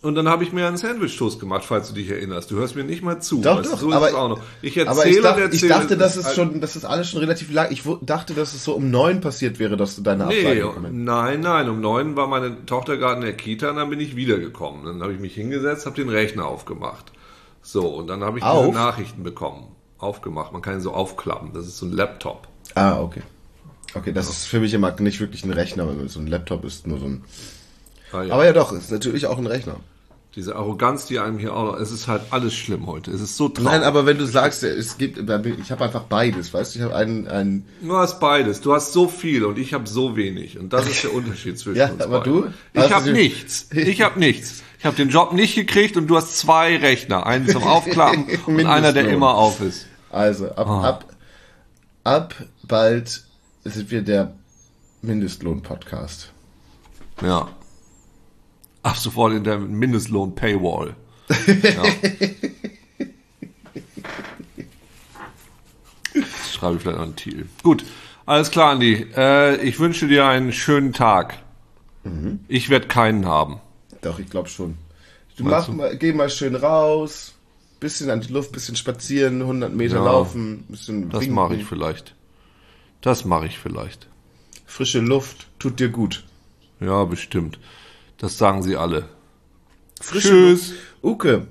Und 0.03 0.15
dann 0.15 0.29
habe 0.29 0.45
ich 0.45 0.53
mir 0.53 0.67
einen 0.67 0.79
Sandwich-Toast 0.79 1.41
gemacht, 1.41 1.63
falls 1.67 1.89
du 1.89 1.95
dich 1.95 2.09
erinnerst. 2.09 2.51
Du 2.51 2.57
hörst 2.57 2.75
mir 2.75 2.85
nicht 2.85 3.03
mal 3.03 3.21
zu. 3.21 3.43
doch, 3.43 3.59
weißt 3.59 3.67
du, 3.67 3.71
doch, 3.73 3.79
so 3.81 3.89
ist 3.91 3.95
aber, 3.97 4.09
es 4.09 4.15
auch 4.15 4.29
noch. 4.31 4.41
Ich 4.63 4.81
aber 4.81 4.89
erzähle 4.93 5.11
ich, 5.11 5.17
und 5.19 5.25
dachte, 5.25 5.41
erzähle. 5.43 5.63
ich 5.63 5.69
dachte, 5.79 5.97
das 5.99 6.17
ist 6.17 6.25
halt- 6.27 6.37
schon, 6.37 6.61
das 6.63 6.77
ist 6.77 6.85
alles 6.87 7.11
schon 7.11 7.21
relativ 7.21 7.53
lang. 7.53 7.71
Ich 7.71 7.83
dachte, 8.03 8.33
dass 8.33 8.55
es 8.55 8.65
so 8.65 8.73
um 8.75 8.91
neun 8.91 9.21
passiert 9.21 9.59
wäre, 9.59 9.77
dass 9.77 9.97
du 9.97 10.03
deine 10.03 10.25
Nee, 10.27 10.39
Absage 10.39 10.61
bekommst. 10.69 10.93
nein, 10.93 11.41
nein. 11.41 11.69
Um 11.69 11.81
neun 11.83 12.17
war 12.17 12.29
meine 12.29 12.65
Tochter 12.65 12.97
gerade 12.97 13.17
in 13.17 13.23
der 13.23 13.35
Kita 13.37 13.71
und 13.71 13.77
dann 13.77 13.91
bin 13.91 14.01
ich 14.01 14.17
wiedergekommen. 14.17 14.85
Dann 14.87 15.03
habe 15.03 15.13
ich 15.13 15.21
mich 15.21 15.35
hingesetzt, 15.35 15.85
habe 15.85 15.97
den 15.97 16.09
Rechner 16.09 16.47
aufgemacht. 16.47 17.13
So, 17.71 17.87
und 17.87 18.09
dann 18.09 18.25
habe 18.25 18.39
ich 18.39 18.45
Auf? 18.45 18.67
diese 18.67 18.77
Nachrichten 18.77 19.23
bekommen. 19.23 19.69
Aufgemacht. 19.99 20.53
Man 20.53 20.61
kann 20.61 20.75
ihn 20.75 20.81
so 20.81 20.93
aufklappen. 20.93 21.53
Das 21.53 21.67
ist 21.67 21.79
so 21.79 21.87
ein 21.87 21.93
Laptop. 21.93 22.49
Ah, 22.75 23.01
okay. 23.01 23.23
Okay, 23.95 24.13
das 24.13 24.29
ist 24.29 24.47
für 24.47 24.59
mich 24.59 24.75
immer 24.75 24.91
nicht 25.01 25.21
wirklich 25.21 25.45
ein 25.45 25.53
Rechner, 25.53 25.87
weil 25.87 26.09
so 26.09 26.19
ein 26.19 26.27
Laptop 26.27 26.65
ist 26.65 26.87
nur 26.87 26.99
so 26.99 27.07
ein. 27.07 27.25
Ah, 28.13 28.23
ja. 28.23 28.35
Aber 28.35 28.45
ja, 28.45 28.53
doch, 28.53 28.73
ist 28.73 28.91
natürlich 28.91 29.27
auch 29.27 29.39
ein 29.39 29.47
Rechner. 29.47 29.77
Diese 30.37 30.55
Arroganz, 30.55 31.07
die 31.07 31.19
einem 31.19 31.39
hier 31.41 31.57
auch 31.57 31.65
noch. 31.73 31.81
Es 31.81 31.91
ist 31.91 32.07
halt 32.07 32.23
alles 32.31 32.55
schlimm 32.55 32.87
heute. 32.87 33.11
Es 33.11 33.21
ist 33.21 33.37
so 33.37 33.49
traurig. 33.49 33.73
Nein, 33.73 33.83
aber 33.83 34.07
wenn 34.07 34.17
du 34.17 34.27
sagst, 34.27 34.63
es 34.63 34.97
gibt, 34.97 35.19
ich 35.19 35.71
habe 35.73 35.85
einfach 35.85 36.05
beides, 36.05 36.55
weißt 36.55 36.75
du, 36.75 36.79
ich 36.79 36.85
habe 36.85 36.95
einen, 36.95 37.27
einen, 37.27 37.67
Du 37.83 37.97
hast 37.97 38.21
beides. 38.21 38.61
Du 38.61 38.73
hast 38.73 38.93
so 38.93 39.09
viel 39.09 39.45
und 39.45 39.59
ich 39.59 39.75
habe 39.75 39.89
so 39.89 40.15
wenig. 40.17 40.57
Und 40.57 40.73
das 40.73 40.89
ist 40.89 41.03
der 41.03 41.13
Unterschied 41.15 41.59
zwischen 41.59 41.79
Ja, 41.79 41.89
uns 41.89 42.01
aber 42.01 42.21
beiden. 42.21 42.33
du? 42.75 42.81
Ich 42.81 42.93
habe 42.93 43.11
nichts. 43.11 43.67
Ich 43.73 44.03
habe 44.03 44.21
nichts. 44.21 44.63
Ich 44.79 44.85
habe 44.87 44.95
den 44.97 45.09
Job 45.11 45.33
nicht 45.33 45.57
gekriegt 45.57 45.97
und 45.97 46.07
du 46.07 46.17
hast 46.17 46.39
zwei 46.39 46.77
Rechner. 46.77 47.27
Einen 47.27 47.49
zum 47.49 47.63
Aufklappen 47.65 48.27
und 48.47 48.67
einer, 48.67 48.93
der 48.93 49.09
immer 49.09 49.35
auf 49.35 49.61
ist. 49.61 49.87
also 50.11 50.47
ab, 50.53 50.67
Ah. 50.69 50.89
ab, 50.89 51.05
ab 52.05 52.35
bald 52.63 53.25
sind 53.65 53.91
wir 53.91 54.03
der 54.03 54.33
Mindestlohn-Podcast. 55.03 56.31
Ja. 57.21 57.49
Ab 58.83 58.97
sofort 58.97 59.33
in 59.35 59.45
der 59.45 59.59
Mindestlohn-Paywall. 59.59 60.97
Ja. 61.63 61.83
Das 66.15 66.53
schreibe 66.55 66.77
ich 66.77 66.83
vielleicht 66.83 66.99
einen 66.99 67.17
Titel. 67.17 67.45
Gut, 67.63 67.85
alles 68.27 68.51
klar, 68.51 68.73
Andi. 68.73 69.07
Äh, 69.17 69.57
ich 69.63 69.79
wünsche 69.79 70.09
dir 70.09 70.27
einen 70.27 70.53
schönen 70.53 70.93
Tag. 70.93 71.39
Mhm. 72.05 72.41
Ich 72.49 72.69
werde 72.69 72.89
keinen 72.89 73.27
haben. 73.27 73.61
Doch, 74.03 74.19
ich 74.19 74.29
glaube 74.29 74.49
schon. 74.49 74.77
Du 75.37 75.45
Meinst 75.45 75.59
mach 75.59 75.67
du? 75.67 75.73
mal, 75.73 75.97
geh 75.97 76.13
mal 76.13 76.29
schön 76.31 76.55
raus, 76.57 77.35
bisschen 77.79 78.11
an 78.11 78.21
die 78.21 78.33
Luft, 78.33 78.53
bisschen 78.53 78.77
spazieren, 78.77 79.41
100 79.43 79.73
Meter 79.75 79.97
Ja. 79.97 80.05
laufen, 80.05 80.65
bisschen 80.69 81.11
Das 81.11 81.27
mache 81.29 81.55
ich 81.55 81.65
vielleicht. 81.65 82.15
Das 83.01 83.25
mache 83.25 83.47
ich 83.47 83.59
vielleicht. 83.59 84.09
Frische 84.67 85.01
Luft 85.01 85.47
tut 85.59 85.81
dir 85.81 85.89
gut. 85.89 86.25
Ja, 86.81 87.05
bestimmt. 87.05 87.59
Das 88.21 88.37
sagen 88.39 88.63
sie 88.63 88.77
alle. 88.77 89.09
Frische 90.01 90.29
Tschüss. 90.29 90.75
Uke, 91.03 91.47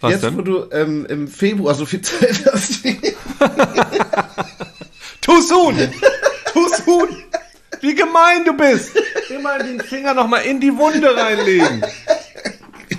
Was 0.00 0.12
jetzt 0.12 0.24
denn? 0.24 0.36
wo 0.38 0.42
du 0.42 0.68
ähm, 0.70 1.04
im 1.06 1.26
Februar 1.28 1.74
so 1.74 1.84
viel 1.84 2.00
Zeit 2.06 2.46
hast, 2.52 2.84
Tu 5.20 5.32
Huhn! 5.32 5.76
Tu 6.52 6.60
Huhn! 6.86 7.08
Wie 7.80 7.94
gemein 7.94 8.44
du 8.44 8.52
bist! 8.56 8.92
Immer 9.28 9.58
den 9.58 9.80
Finger 9.80 10.14
noch 10.14 10.28
mal 10.28 10.38
in 10.38 10.60
die 10.60 10.76
Wunde 10.76 11.16
reinlegen. 11.16 11.84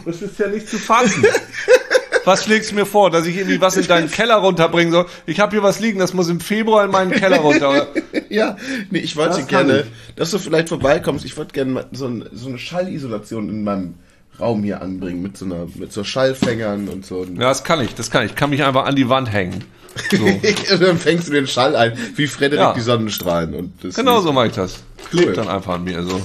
Das 0.05 0.21
ist 0.21 0.37
ja 0.37 0.47
nicht 0.47 0.67
zu 0.69 0.77
fassen. 0.77 1.25
Was 2.25 2.43
schlägst 2.43 2.71
du 2.71 2.75
mir 2.75 2.85
vor, 2.85 3.09
dass 3.11 3.25
ich 3.25 3.37
irgendwie 3.37 3.61
was 3.61 3.77
in 3.77 3.87
deinen 3.87 4.09
Keller 4.11 4.35
runterbringen 4.35 4.91
soll? 4.91 5.05
Ich 5.25 5.39
habe 5.39 5.51
hier 5.51 5.63
was 5.63 5.79
liegen, 5.79 5.99
das 5.99 6.13
muss 6.13 6.27
im 6.27 6.39
Februar 6.39 6.83
in 6.85 6.91
meinen 6.91 7.11
Keller 7.11 7.37
runter. 7.37 7.87
Ja, 8.29 8.57
nee, 8.89 8.99
ich 8.99 9.15
wollte 9.15 9.37
Das 9.37 9.47
gerne, 9.47 9.85
dass 10.15 10.31
du 10.31 10.39
vielleicht 10.39 10.69
vorbeikommst. 10.69 11.23
Ich 11.25 11.37
wollte 11.37 11.53
gerne 11.53 11.85
so, 11.91 12.07
ein, 12.07 12.25
so 12.33 12.49
eine 12.49 12.57
Schallisolation 12.57 13.49
in 13.49 13.63
meinem 13.63 13.93
Raum 14.39 14.63
hier 14.63 14.81
anbringen 14.81 15.21
mit 15.21 15.37
so 15.37 15.45
einer, 15.45 15.67
mit 15.75 15.93
so 15.93 16.03
Schallfängern 16.03 16.89
und 16.89 17.05
so. 17.05 17.23
Ja, 17.23 17.49
das 17.49 17.63
kann 17.63 17.79
ich, 17.81 17.93
das 17.93 18.09
kann 18.11 18.25
ich. 18.25 18.31
Ich 18.31 18.35
kann 18.35 18.49
mich 18.49 18.63
einfach 18.63 18.85
an 18.85 18.95
die 18.95 19.07
Wand 19.07 19.31
hängen. 19.31 19.63
So. 20.11 20.77
dann 20.79 20.97
fängst 20.97 21.27
du 21.27 21.33
den 21.33 21.47
Schall 21.47 21.75
ein, 21.75 21.93
wie 22.15 22.27
Frederik 22.27 22.59
Ja. 22.59 22.73
die 22.73 22.81
Sonnenstrahlen. 22.81 23.53
Und 23.53 23.73
das 23.83 23.95
Genau 23.95 24.19
so 24.21 24.33
mache 24.33 24.47
ich 24.47 24.53
das. 24.53 24.83
Klebt 25.11 25.37
dann 25.37 25.47
einfach 25.47 25.75
an 25.75 25.83
mir. 25.83 26.03
So. 26.03 26.21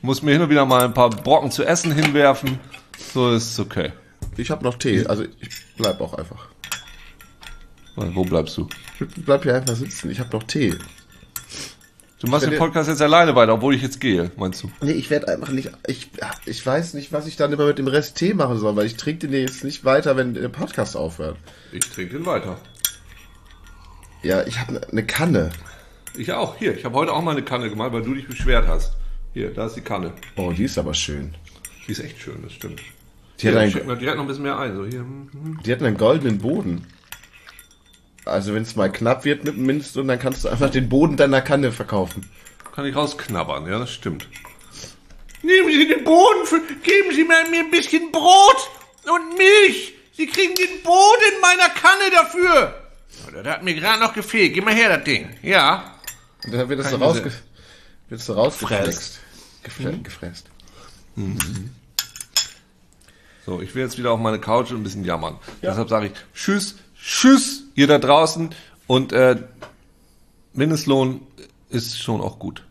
Muss 0.00 0.22
mir 0.22 0.32
hin 0.32 0.42
und 0.42 0.48
wieder 0.50 0.64
mal 0.64 0.84
ein 0.84 0.94
paar 0.94 1.10
Brocken 1.10 1.50
zu 1.50 1.64
essen 1.64 1.92
hinwerfen. 1.92 2.58
So 3.12 3.32
ist 3.32 3.52
es 3.52 3.60
okay. 3.60 3.92
Ich 4.36 4.50
habe 4.50 4.64
noch 4.64 4.78
Tee, 4.78 5.06
also 5.06 5.24
ich 5.24 5.50
bleib 5.76 6.00
auch 6.00 6.14
einfach. 6.14 6.48
Wo 7.96 8.24
bleibst 8.24 8.56
du? 8.56 8.68
Ich 8.98 9.24
bleib 9.24 9.42
hier 9.42 9.54
einfach 9.54 9.76
sitzen. 9.76 10.10
Ich 10.10 10.20
habe 10.20 10.34
noch 10.34 10.44
Tee. 10.44 10.74
Du 12.20 12.28
machst 12.28 12.46
den 12.46 12.56
Podcast 12.56 12.88
jetzt 12.88 13.02
alleine 13.02 13.34
weiter, 13.34 13.54
obwohl 13.54 13.74
ich 13.74 13.82
jetzt 13.82 14.00
gehe, 14.00 14.30
meinst 14.36 14.62
du? 14.62 14.70
Nee, 14.80 14.92
ich 14.92 15.10
werde 15.10 15.26
einfach 15.28 15.50
nicht. 15.50 15.72
Ich, 15.88 16.08
ich 16.46 16.64
weiß 16.64 16.94
nicht, 16.94 17.12
was 17.12 17.26
ich 17.26 17.36
dann 17.36 17.52
immer 17.52 17.66
mit 17.66 17.78
dem 17.78 17.88
Rest 17.88 18.16
Tee 18.16 18.32
machen 18.32 18.58
soll, 18.58 18.76
weil 18.76 18.86
ich 18.86 18.96
trinke 18.96 19.26
den 19.26 19.40
jetzt 19.40 19.64
nicht 19.64 19.84
weiter, 19.84 20.16
wenn 20.16 20.32
der 20.32 20.48
Podcast 20.48 20.96
aufhört. 20.96 21.36
Ich 21.72 21.90
trinke 21.90 22.14
den 22.14 22.24
weiter. 22.24 22.58
Ja, 24.22 24.46
ich 24.46 24.60
habe 24.60 24.80
eine 24.88 25.04
Kanne. 25.04 25.50
Ich 26.16 26.32
auch. 26.32 26.56
Hier, 26.56 26.76
ich 26.76 26.84
habe 26.84 26.94
heute 26.94 27.12
auch 27.12 27.22
mal 27.22 27.32
eine 27.32 27.42
Kanne 27.42 27.68
gemacht, 27.68 27.92
weil 27.92 28.02
du 28.02 28.14
dich 28.14 28.28
beschwert 28.28 28.68
hast. 28.68 28.92
Hier, 29.34 29.52
da 29.52 29.66
ist 29.66 29.74
die 29.74 29.80
Kanne. 29.80 30.12
Oh, 30.36 30.52
die 30.52 30.64
ist 30.64 30.78
aber 30.78 30.94
schön. 30.94 31.34
Die 31.88 31.92
ist 31.92 31.98
echt 31.98 32.20
schön, 32.20 32.40
das 32.42 32.52
stimmt. 32.52 32.80
Die 33.42 33.48
hat, 33.48 33.54
Hier, 33.54 33.82
einen, 33.82 33.98
direkt 33.98 34.16
noch 34.16 34.24
ein 34.24 34.28
bisschen 34.28 34.44
mehr 34.44 34.58
ein. 34.58 34.76
So, 34.76 34.86
hier. 34.86 35.04
die 35.64 35.72
hat 35.72 35.82
einen 35.82 35.96
goldenen 35.96 36.38
Boden. 36.38 36.86
Also 38.24 38.54
wenn 38.54 38.62
es 38.62 38.76
mal 38.76 38.90
knapp 38.90 39.24
wird 39.24 39.44
mit 39.44 39.56
dem 39.56 39.66
Mindestlohn, 39.66 40.06
dann 40.06 40.18
kannst 40.18 40.44
du 40.44 40.48
einfach 40.48 40.70
den 40.70 40.88
Boden 40.88 41.16
deiner 41.16 41.40
Kanne 41.40 41.72
verkaufen. 41.72 42.30
Kann 42.72 42.86
ich 42.86 42.94
rausknabbern, 42.94 43.66
ja, 43.66 43.78
das 43.80 43.92
stimmt. 43.92 44.28
Nehmen 45.42 45.72
Sie 45.72 45.88
den 45.88 46.04
Boden, 46.04 46.46
für, 46.46 46.60
geben 46.60 47.14
Sie 47.14 47.24
mir 47.24 47.38
ein 47.38 47.70
bisschen 47.70 48.12
Brot 48.12 48.70
und 49.04 49.36
Milch. 49.36 49.94
Sie 50.12 50.26
kriegen 50.26 50.54
den 50.54 50.82
Boden 50.84 51.40
meiner 51.40 51.68
Kanne 51.70 52.10
dafür. 52.12 52.82
Das 53.32 53.46
hat 53.46 53.64
mir 53.64 53.74
gerade 53.74 54.00
noch 54.00 54.14
gefehlt. 54.14 54.54
Gib 54.54 54.64
mal 54.64 54.74
her, 54.74 54.96
das 54.96 55.04
Ding. 55.04 55.28
Ja. 55.42 55.96
Und 56.44 56.54
dann 56.54 56.68
wird 56.68 56.80
es 56.80 56.90
so, 56.90 56.96
rausge 56.96 57.32
wird 58.08 58.20
es 58.20 58.26
so 58.26 58.34
rausgefräst. 58.34 59.20
Gefre 59.64 59.98
gefräst. 59.98 60.46
So, 63.44 63.60
ich 63.60 63.74
will 63.74 63.82
jetzt 63.82 63.98
wieder 63.98 64.12
auf 64.12 64.20
meine 64.20 64.38
Couch 64.38 64.70
und 64.70 64.78
ein 64.78 64.82
bisschen 64.82 65.04
jammern. 65.04 65.38
Deshalb 65.62 65.88
sage 65.88 66.06
ich 66.06 66.12
Tschüss, 66.34 66.76
Tschüss, 66.96 67.64
ihr 67.74 67.86
da 67.86 67.98
draußen. 67.98 68.50
Und 68.86 69.12
äh, 69.12 69.36
Mindestlohn 70.52 71.20
ist 71.68 72.00
schon 72.00 72.20
auch 72.20 72.38
gut. 72.38 72.64